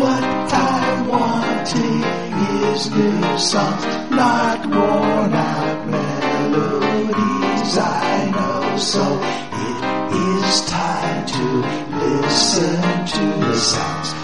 What 0.00 0.24
I'm 0.52 1.08
wanting 1.08 2.02
is 2.72 2.90
new 2.90 3.38
songs, 3.38 3.84
not 4.10 4.66
worn 4.66 5.34
out 5.34 5.88
melodies. 5.88 7.78
I 7.78 8.30
know, 8.34 8.76
so 8.78 9.04
it 9.66 9.78
is 10.12 10.60
time 10.66 11.26
to 11.26 11.44
listen 12.02 13.06
to 13.06 13.24
the 13.46 13.56
sounds 13.56 14.23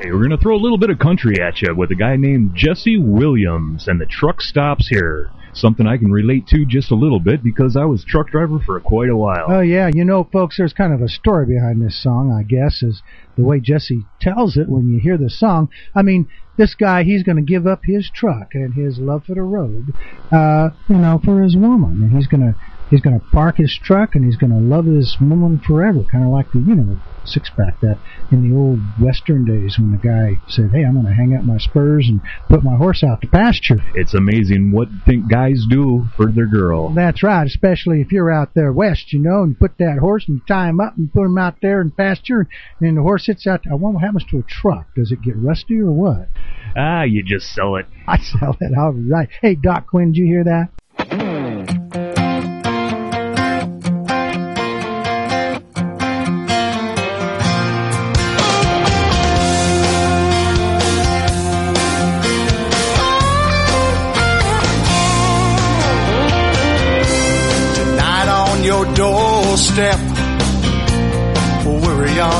Hey, 0.00 0.10
we're 0.10 0.18
going 0.18 0.30
to 0.30 0.36
throw 0.36 0.56
a 0.56 0.58
little 0.58 0.78
bit 0.78 0.90
of 0.90 0.98
country 0.98 1.40
at 1.40 1.62
you 1.62 1.72
with 1.72 1.92
a 1.92 1.94
guy 1.94 2.16
named 2.16 2.56
Jesse 2.56 2.98
Williams, 2.98 3.86
and 3.86 4.00
the 4.00 4.06
truck 4.06 4.40
stops 4.40 4.88
here. 4.88 5.30
Something 5.52 5.86
I 5.86 5.96
can 5.96 6.10
relate 6.10 6.48
to 6.48 6.66
just 6.66 6.90
a 6.90 6.96
little 6.96 7.20
bit 7.20 7.44
because 7.44 7.76
I 7.76 7.84
was 7.84 8.04
truck 8.04 8.30
driver 8.30 8.58
for 8.58 8.80
quite 8.80 9.10
a 9.10 9.16
while. 9.16 9.44
Oh 9.46 9.60
yeah, 9.60 9.88
you 9.94 10.04
know, 10.04 10.24
folks, 10.24 10.56
there's 10.58 10.72
kind 10.72 10.92
of 10.92 11.00
a 11.00 11.08
story 11.08 11.46
behind 11.46 11.80
this 11.80 12.02
song. 12.02 12.32
I 12.32 12.42
guess 12.42 12.82
is 12.82 13.00
the 13.36 13.44
way 13.44 13.60
Jesse 13.60 14.04
tells 14.20 14.56
it 14.56 14.68
when 14.68 14.88
you 14.88 14.98
hear 14.98 15.16
the 15.16 15.30
song. 15.30 15.68
I 15.94 16.02
mean, 16.02 16.26
this 16.56 16.74
guy, 16.74 17.04
he's 17.04 17.22
going 17.22 17.36
to 17.36 17.42
give 17.42 17.68
up 17.68 17.82
his 17.84 18.10
truck 18.12 18.54
and 18.54 18.74
his 18.74 18.98
love 18.98 19.26
for 19.26 19.36
the 19.36 19.42
road, 19.42 19.94
uh, 20.32 20.70
you 20.88 20.96
know, 20.96 21.20
for 21.24 21.40
his 21.42 21.56
woman, 21.56 22.02
and 22.02 22.16
he's 22.16 22.26
going 22.26 22.40
to 22.40 22.56
he's 22.90 23.00
going 23.00 23.18
to 23.18 23.26
park 23.32 23.56
his 23.56 23.78
truck 23.82 24.14
and 24.14 24.24
he's 24.24 24.36
going 24.36 24.52
to 24.52 24.58
love 24.58 24.86
his 24.86 25.16
woman 25.20 25.60
forever, 25.60 26.04
kind 26.10 26.24
of 26.24 26.30
like 26.30 26.50
the 26.52 26.58
you 26.58 26.74
know 26.74 26.98
six 27.26 27.50
pack 27.56 27.80
that 27.80 27.98
in 28.30 28.48
the 28.48 28.54
old 28.54 28.78
western 29.00 29.44
days 29.44 29.78
when 29.78 29.92
the 29.92 29.98
guy 29.98 30.40
said, 30.48 30.70
"Hey, 30.72 30.84
I'm 30.84 30.94
going 30.94 31.06
to 31.06 31.12
hang 31.12 31.34
up 31.34 31.44
my 31.44 31.58
spurs 31.58 32.08
and 32.08 32.20
put 32.48 32.62
my 32.62 32.76
horse 32.76 33.02
out 33.02 33.20
to 33.22 33.28
pasture." 33.28 33.78
It's 33.94 34.14
amazing 34.14 34.72
what 34.72 34.88
think 35.06 35.30
guys 35.30 35.64
do 35.68 36.06
for 36.16 36.30
their 36.30 36.46
girl. 36.46 36.90
That's 36.90 37.22
right, 37.22 37.46
especially 37.46 38.00
if 38.00 38.12
you're 38.12 38.32
out 38.32 38.54
there 38.54 38.72
west, 38.72 39.12
you 39.12 39.20
know, 39.20 39.42
and 39.42 39.50
you 39.52 39.56
put 39.56 39.78
that 39.78 39.98
horse 39.98 40.24
and 40.28 40.38
you 40.38 40.42
tie 40.46 40.68
him 40.68 40.80
up 40.80 40.96
and 40.96 41.12
put 41.12 41.24
him 41.24 41.38
out 41.38 41.56
there 41.62 41.80
in 41.80 41.90
pasture, 41.90 42.46
and 42.80 42.96
the 42.96 43.02
horse 43.02 43.26
sits 43.26 43.46
out. 43.46 43.62
I 43.70 43.74
wonder 43.74 43.96
what 43.96 44.04
happens 44.04 44.24
to 44.30 44.38
a 44.38 44.42
truck. 44.42 44.94
Does 44.94 45.12
it 45.12 45.22
get 45.22 45.36
rusty 45.36 45.80
or 45.80 45.92
what? 45.92 46.28
Ah, 46.76 47.02
you 47.02 47.22
just 47.22 47.52
sell 47.52 47.76
it. 47.76 47.86
I 48.08 48.18
sell 48.18 48.56
it. 48.60 48.76
All 48.76 48.92
right. 48.92 49.28
Hey, 49.40 49.54
Doc 49.54 49.86
Quinn, 49.86 50.12
did 50.12 50.18
you 50.18 50.26
hear 50.26 50.44
that? 50.44 50.68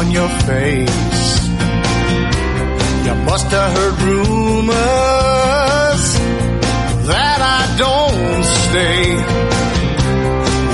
On 0.04 0.10
your 0.10 0.28
face. 0.28 1.48
You 3.06 3.14
must 3.26 3.46
have 3.46 3.72
heard 3.76 3.96
rumors 4.02 4.74
that 7.10 7.38
I 7.40 7.62
don't 7.84 8.44
stay. 8.64 9.16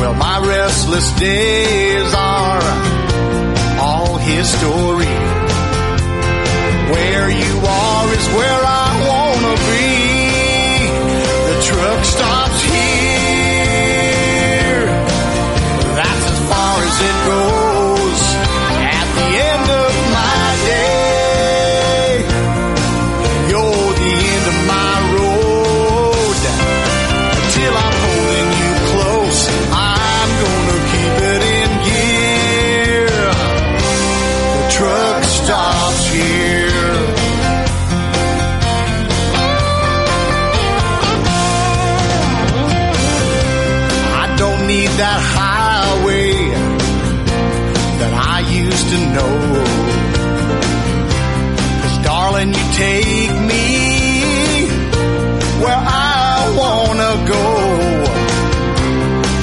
Well, 0.01 0.15
my 0.15 0.39
restless 0.47 1.09
days 1.19 2.15
are 2.15 2.63
all 3.81 4.17
history. 4.19 5.10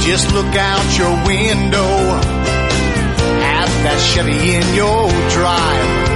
Just 0.07 0.31
look 0.31 0.55
out 0.55 0.97
your 0.97 1.11
window 1.27 1.85
at 3.43 3.67
that 3.83 3.99
Chevy 3.99 4.55
in 4.55 4.73
your 4.73 5.09
drive. 5.29 6.06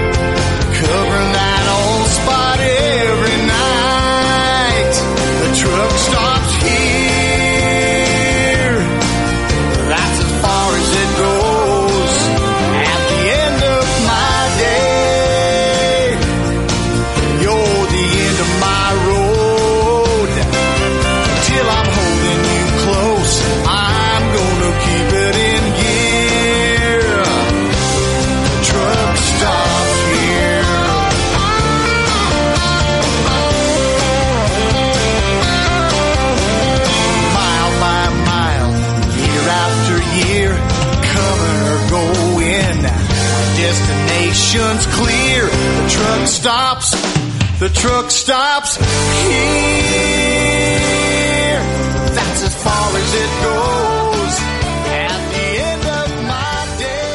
Clear. 44.87 45.45
The 45.47 45.87
truck 45.89 46.27
stops. 46.27 46.91
The 47.59 47.69
truck 47.69 48.09
stops 48.11 48.77
here. 48.77 48.83
That's 52.15 52.41
as 52.43 52.55
far 52.63 52.97
as 52.97 53.13
it 53.13 53.31
goes. 53.43 54.39
At 54.89 55.21
the 55.31 55.47
end 55.69 55.85
of 55.85 56.09
my 56.27 56.59
day. 56.77 57.11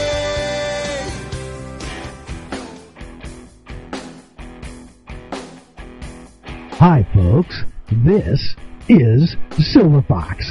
Hi, 6.78 7.02
folks. 7.14 7.64
This 7.90 8.56
is 8.88 9.36
Silver 9.58 10.02
Fox, 10.02 10.45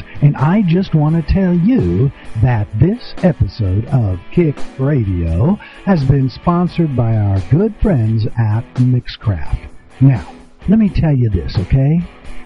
I 0.46 0.62
just 0.62 0.94
want 0.94 1.16
to 1.16 1.34
tell 1.34 1.56
you 1.56 2.12
that 2.44 2.68
this 2.80 3.16
episode 3.24 3.88
of 3.88 4.20
Kick 4.32 4.56
Radio 4.78 5.56
has 5.86 6.04
been 6.04 6.30
sponsored 6.30 6.96
by 6.96 7.18
our 7.18 7.40
good 7.50 7.74
friends 7.82 8.28
at 8.38 8.64
Mixcraft. 8.76 9.68
Now, 10.02 10.32
let 10.70 10.78
me 10.78 10.88
tell 10.88 11.16
you 11.16 11.32
this, 11.32 11.58
okay? 11.58 12.00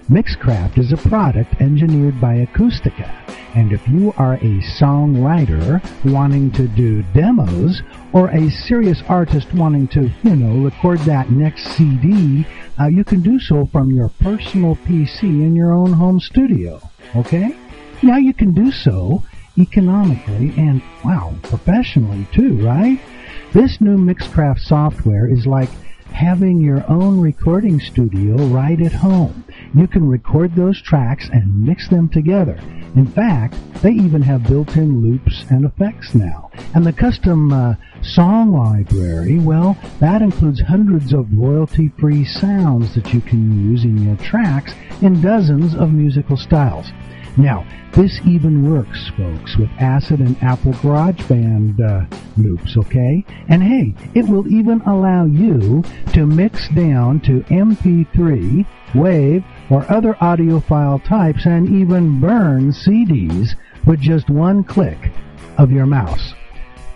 Mixcraft 0.08 0.78
is 0.78 0.92
a 0.92 1.08
product 1.10 1.60
engineered 1.60 2.18
by 2.22 2.46
Acoustica, 2.46 3.12
and 3.54 3.70
if 3.70 3.86
you 3.86 4.14
are 4.16 4.36
a 4.36 4.62
songwriter 4.80 5.84
wanting 6.10 6.50
to 6.52 6.68
do 6.68 7.02
demos, 7.12 7.82
or 8.14 8.30
a 8.30 8.50
serious 8.50 9.02
artist 9.10 9.52
wanting 9.52 9.86
to, 9.88 10.10
you 10.22 10.36
know, 10.36 10.64
record 10.64 11.00
that 11.00 11.30
next 11.30 11.64
CD, 11.76 12.46
uh, 12.80 12.86
you 12.86 13.04
can 13.04 13.20
do 13.20 13.38
so 13.38 13.66
from 13.66 13.90
your 13.90 14.08
personal 14.20 14.76
PC 14.76 15.24
in 15.24 15.54
your 15.54 15.72
own 15.72 15.92
home 15.92 16.18
studio, 16.18 16.80
okay? 17.14 17.54
Now 18.02 18.16
you 18.16 18.32
can 18.32 18.54
do 18.54 18.72
so 18.72 19.22
economically 19.58 20.54
and, 20.56 20.80
wow, 21.04 21.34
professionally 21.42 22.26
too, 22.32 22.56
right? 22.64 22.98
This 23.52 23.78
new 23.80 23.98
Mixcraft 23.98 24.60
software 24.60 25.26
is 25.26 25.46
like 25.46 25.68
having 26.12 26.60
your 26.60 26.82
own 26.90 27.20
recording 27.20 27.78
studio 27.78 28.36
right 28.46 28.80
at 28.80 28.92
home. 28.92 29.44
You 29.74 29.86
can 29.86 30.08
record 30.08 30.54
those 30.54 30.80
tracks 30.82 31.28
and 31.30 31.62
mix 31.62 31.88
them 31.88 32.08
together. 32.08 32.58
In 32.96 33.06
fact, 33.06 33.54
they 33.82 33.92
even 33.92 34.22
have 34.22 34.48
built-in 34.48 35.02
loops 35.02 35.44
and 35.50 35.64
effects 35.64 36.14
now. 36.14 36.50
And 36.74 36.84
the 36.84 36.92
custom 36.92 37.52
uh, 37.52 37.74
song 38.02 38.52
library, 38.52 39.38
well, 39.38 39.76
that 40.00 40.22
includes 40.22 40.62
hundreds 40.62 41.12
of 41.12 41.32
royalty-free 41.32 42.24
sounds 42.24 42.94
that 42.94 43.12
you 43.12 43.20
can 43.20 43.70
use 43.70 43.84
in 43.84 44.02
your 44.02 44.16
tracks 44.16 44.72
in 45.02 45.20
dozens 45.20 45.74
of 45.74 45.92
musical 45.92 46.36
styles. 46.36 46.90
Now, 47.36 47.66
this 47.92 48.20
even 48.26 48.72
works, 48.72 49.10
folks, 49.16 49.56
with 49.56 49.70
Acid 49.78 50.20
and 50.20 50.36
Apple 50.42 50.72
GarageBand 50.74 51.80
uh, 51.80 52.16
loops, 52.36 52.76
okay? 52.76 53.24
And 53.48 53.62
hey, 53.62 53.94
it 54.14 54.28
will 54.28 54.46
even 54.48 54.80
allow 54.82 55.24
you 55.24 55.82
to 56.12 56.26
mix 56.26 56.68
down 56.74 57.20
to 57.20 57.40
MP3, 57.50 58.66
WAV, 58.92 59.44
or 59.70 59.90
other 59.90 60.16
audio 60.20 60.60
file 60.60 60.98
types 61.00 61.46
and 61.46 61.68
even 61.68 62.20
burn 62.20 62.72
CDs 62.72 63.50
with 63.86 64.00
just 64.00 64.28
one 64.28 64.62
click 64.62 65.12
of 65.58 65.70
your 65.70 65.86
mouse. 65.86 66.34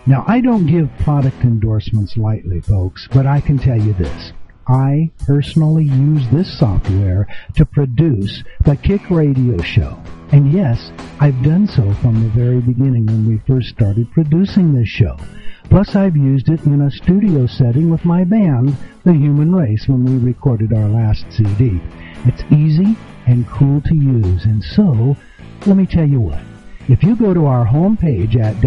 Now, 0.05 0.23
I 0.27 0.39
don't 0.39 0.67
give 0.67 0.89
product 0.99 1.41
endorsements 1.41 2.15
lightly, 2.15 2.61
folks, 2.61 3.07
but 3.11 3.25
I 3.25 3.41
can 3.41 3.57
tell 3.57 3.79
you 3.79 3.93
this. 3.93 4.31
I 4.67 5.11
personally 5.25 5.85
use 5.85 6.27
this 6.29 6.57
software 6.57 7.27
to 7.55 7.65
produce 7.65 8.43
the 8.63 8.75
Kick 8.75 9.09
Radio 9.09 9.61
Show. 9.61 9.99
And 10.31 10.51
yes, 10.51 10.91
I've 11.19 11.41
done 11.43 11.67
so 11.67 11.93
from 11.95 12.23
the 12.23 12.29
very 12.29 12.61
beginning 12.61 13.05
when 13.05 13.27
we 13.27 13.37
first 13.45 13.69
started 13.69 14.11
producing 14.11 14.73
this 14.73 14.89
show. 14.89 15.17
Plus, 15.69 15.95
I've 15.95 16.17
used 16.17 16.49
it 16.49 16.63
in 16.65 16.81
a 16.81 16.91
studio 16.91 17.45
setting 17.45 17.89
with 17.89 18.05
my 18.05 18.23
band, 18.23 18.75
The 19.03 19.13
Human 19.13 19.53
Race, 19.53 19.87
when 19.87 20.03
we 20.03 20.17
recorded 20.17 20.73
our 20.73 20.89
last 20.89 21.25
CD. 21.31 21.79
It's 22.25 22.43
easy 22.51 22.95
and 23.27 23.47
cool 23.47 23.81
to 23.81 23.95
use, 23.95 24.45
and 24.45 24.63
so, 24.63 25.15
let 25.65 25.77
me 25.77 25.85
tell 25.85 26.07
you 26.07 26.21
what. 26.21 26.41
If 26.87 27.03
you 27.03 27.15
go 27.15 27.33
to 27.33 27.45
our 27.45 27.65
homepage 27.65 28.35
at 28.39 28.61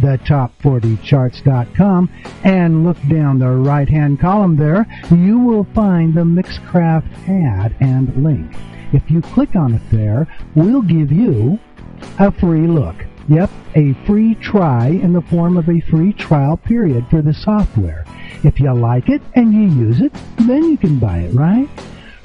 www.thetop40charts.com 0.00 2.10
and 2.44 2.84
look 2.84 2.96
down 3.08 3.38
the 3.38 3.50
right-hand 3.50 4.20
column 4.20 4.56
there, 4.56 4.86
you 5.10 5.38
will 5.38 5.64
find 5.74 6.14
the 6.14 6.22
Mixcraft 6.22 7.28
ad 7.28 7.74
and 7.80 8.22
link. 8.22 8.54
If 8.92 9.10
you 9.10 9.20
click 9.20 9.56
on 9.56 9.74
it 9.74 9.82
there, 9.90 10.26
we'll 10.54 10.82
give 10.82 11.10
you 11.12 11.58
a 12.18 12.32
free 12.32 12.66
look. 12.66 12.96
Yep, 13.28 13.50
a 13.74 13.92
free 14.06 14.34
try 14.36 14.88
in 14.88 15.12
the 15.12 15.20
form 15.20 15.58
of 15.58 15.68
a 15.68 15.80
free 15.80 16.14
trial 16.14 16.56
period 16.56 17.06
for 17.10 17.20
the 17.20 17.34
software. 17.34 18.06
If 18.42 18.58
you 18.58 18.72
like 18.72 19.10
it 19.10 19.20
and 19.34 19.52
you 19.52 19.64
use 19.64 20.00
it, 20.00 20.14
then 20.38 20.64
you 20.64 20.78
can 20.78 20.98
buy 20.98 21.18
it, 21.18 21.34
right? 21.34 21.68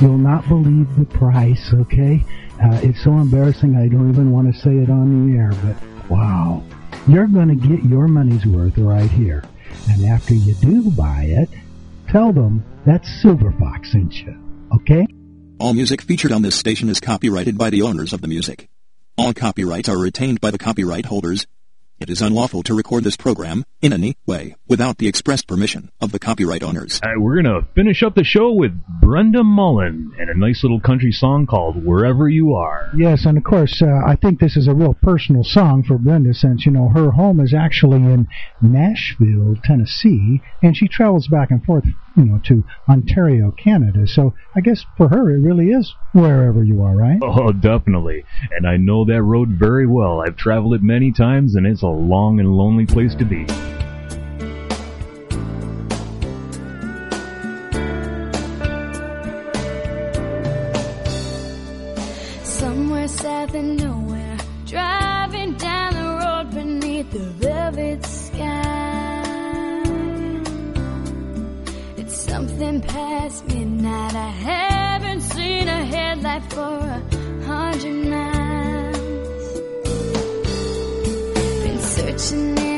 You'll 0.00 0.18
not 0.18 0.46
believe 0.48 0.94
the 0.96 1.06
price, 1.06 1.72
okay? 1.72 2.22
Uh, 2.62 2.80
it's 2.82 3.02
so 3.02 3.12
embarrassing 3.12 3.76
I 3.76 3.88
don't 3.88 4.10
even 4.10 4.30
want 4.30 4.54
to 4.54 4.60
say 4.60 4.76
it 4.76 4.90
on 4.90 5.32
the 5.32 5.38
air, 5.38 5.52
but 5.64 6.10
wow. 6.10 6.62
You're 7.08 7.28
going 7.28 7.48
to 7.48 7.54
get 7.54 7.82
your 7.84 8.08
money's 8.08 8.46
worth 8.46 8.76
right 8.78 9.10
here. 9.10 9.42
And 9.88 10.06
after 10.06 10.34
you 10.34 10.54
do 10.54 10.90
buy 10.90 11.24
it, 11.24 11.50
tell 12.08 12.32
them 12.32 12.64
that 12.86 13.04
Silver 13.04 13.52
Fox 13.52 13.92
sent 13.92 14.14
you, 14.14 14.36
okay? 14.74 15.06
All 15.58 15.74
music 15.74 16.02
featured 16.02 16.32
on 16.32 16.42
this 16.42 16.56
station 16.56 16.88
is 16.88 17.00
copyrighted 17.00 17.56
by 17.56 17.70
the 17.70 17.82
owners 17.82 18.12
of 18.12 18.20
the 18.20 18.28
music. 18.28 18.68
All 19.16 19.32
copyrights 19.32 19.88
are 19.88 19.98
retained 19.98 20.40
by 20.40 20.50
the 20.50 20.58
copyright 20.58 21.06
holders. 21.06 21.46
It 22.00 22.10
is 22.10 22.20
unlawful 22.20 22.64
to 22.64 22.74
record 22.74 23.04
this 23.04 23.16
program 23.16 23.64
in 23.80 23.92
any 23.92 24.16
way 24.26 24.56
without 24.66 24.98
the 24.98 25.06
express 25.06 25.42
permission 25.42 25.90
of 26.00 26.10
the 26.10 26.18
copyright 26.18 26.62
owners. 26.62 27.00
We're 27.16 27.40
going 27.40 27.44
to 27.44 27.68
finish 27.74 28.02
up 28.02 28.16
the 28.16 28.24
show 28.24 28.52
with 28.52 28.72
Brenda 29.00 29.44
Mullen 29.44 30.12
and 30.18 30.28
a 30.28 30.36
nice 30.36 30.64
little 30.64 30.80
country 30.80 31.12
song 31.12 31.46
called 31.46 31.84
Wherever 31.84 32.28
You 32.28 32.54
Are. 32.54 32.90
Yes, 32.96 33.24
and 33.26 33.38
of 33.38 33.44
course, 33.44 33.80
uh, 33.80 33.86
I 34.06 34.16
think 34.16 34.40
this 34.40 34.56
is 34.56 34.66
a 34.66 34.74
real 34.74 34.94
personal 34.94 35.44
song 35.44 35.84
for 35.84 35.96
Brenda 35.96 36.34
since, 36.34 36.66
you 36.66 36.72
know, 36.72 36.88
her 36.88 37.12
home 37.12 37.38
is 37.38 37.54
actually 37.54 37.98
in 37.98 38.26
Nashville, 38.60 39.56
Tennessee, 39.62 40.42
and 40.62 40.76
she 40.76 40.88
travels 40.88 41.28
back 41.28 41.50
and 41.50 41.64
forth, 41.64 41.84
you 42.16 42.24
know, 42.24 42.40
to 42.44 42.64
Ontario, 42.88 43.50
Canada. 43.50 44.06
So 44.06 44.34
I 44.54 44.60
guess 44.60 44.84
for 44.96 45.08
her, 45.08 45.30
it 45.30 45.40
really 45.40 45.68
is 45.68 45.94
wherever 46.12 46.62
you 46.62 46.82
are, 46.82 46.96
right? 46.96 47.18
Oh, 47.22 47.52
definitely. 47.52 48.24
And 48.50 48.66
I 48.66 48.76
know 48.76 49.04
that 49.04 49.22
road 49.22 49.50
very 49.50 49.86
well. 49.86 50.20
I've 50.20 50.36
traveled 50.36 50.74
it 50.74 50.82
many 50.82 51.12
times, 51.12 51.54
and 51.54 51.66
it's 51.66 51.82
a 51.82 51.88
long 51.88 52.38
and 52.40 52.56
lonely 52.56 52.86
place 52.86 53.14
to 53.16 53.24
be. 53.24 53.46
Something 72.74 72.88
past 72.88 73.46
midnight. 73.46 74.14
I 74.14 74.28
haven't 74.28 75.20
seen 75.20 75.68
a 75.68 75.84
headlight 75.84 76.42
for 76.52 76.60
a 76.60 77.02
hundred 77.44 78.08
miles. 78.08 78.98
Been 81.62 81.78
searching 81.78 82.73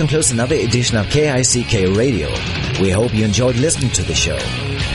concludes 0.00 0.30
another 0.30 0.54
edition 0.54 0.96
of 0.96 1.04
KICK 1.08 1.94
Radio. 1.94 2.30
We 2.80 2.88
hope 2.88 3.12
you 3.12 3.22
enjoyed 3.22 3.56
listening 3.56 3.90
to 3.90 4.02
the 4.02 4.14
show. 4.14 4.38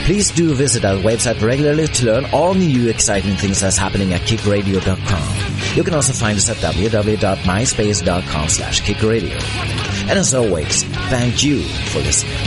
Please 0.04 0.32
do 0.32 0.52
visit 0.52 0.84
our 0.84 0.96
website 0.96 1.40
regularly 1.40 1.86
to 1.86 2.06
learn 2.06 2.24
all 2.32 2.54
new 2.54 2.88
exciting 2.88 3.36
things 3.36 3.60
that's 3.60 3.76
happening 3.76 4.12
at 4.14 4.22
kickradio.com. 4.22 5.76
You 5.76 5.84
can 5.84 5.94
also 5.94 6.12
find 6.12 6.36
us 6.36 6.50
at 6.50 6.56
www.myspace.com 6.56 8.48
slash 8.48 8.82
kickradio. 8.82 10.10
And 10.10 10.18
as 10.18 10.34
always, 10.34 10.82
thank 10.82 11.44
you 11.44 11.62
for 11.62 12.00
listening. 12.00 12.45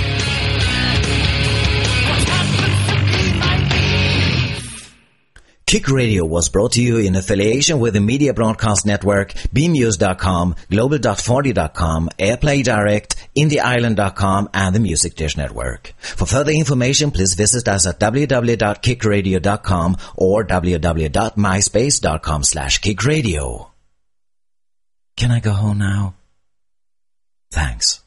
Kick 5.69 5.87
Radio 5.87 6.25
was 6.25 6.49
brought 6.49 6.71
to 6.71 6.81
you 6.81 6.97
in 6.97 7.15
affiliation 7.15 7.79
with 7.79 7.93
the 7.93 7.99
media 7.99 8.33
broadcast 8.33 8.87
network 8.87 9.33
BeamUse.com, 9.53 10.55
global.40.com, 10.71 12.09
airplay 12.17 12.63
direct, 12.63 13.15
indieisland.com 13.37 14.49
and 14.51 14.73
the 14.73 14.79
Music 14.79 15.13
Dish 15.13 15.37
Network. 15.37 15.93
For 15.99 16.25
further 16.25 16.53
information, 16.53 17.11
please 17.11 17.35
visit 17.35 17.67
us 17.67 17.85
at 17.85 17.99
www.kickradio.com 17.99 19.97
or 20.15 20.43
www.myspace.com 20.43 22.43
slash 22.43 22.81
kickradio. 22.81 23.69
Can 25.15 25.29
I 25.29 25.39
go 25.39 25.51
home 25.51 25.77
now? 25.77 26.15
Thanks. 27.51 28.01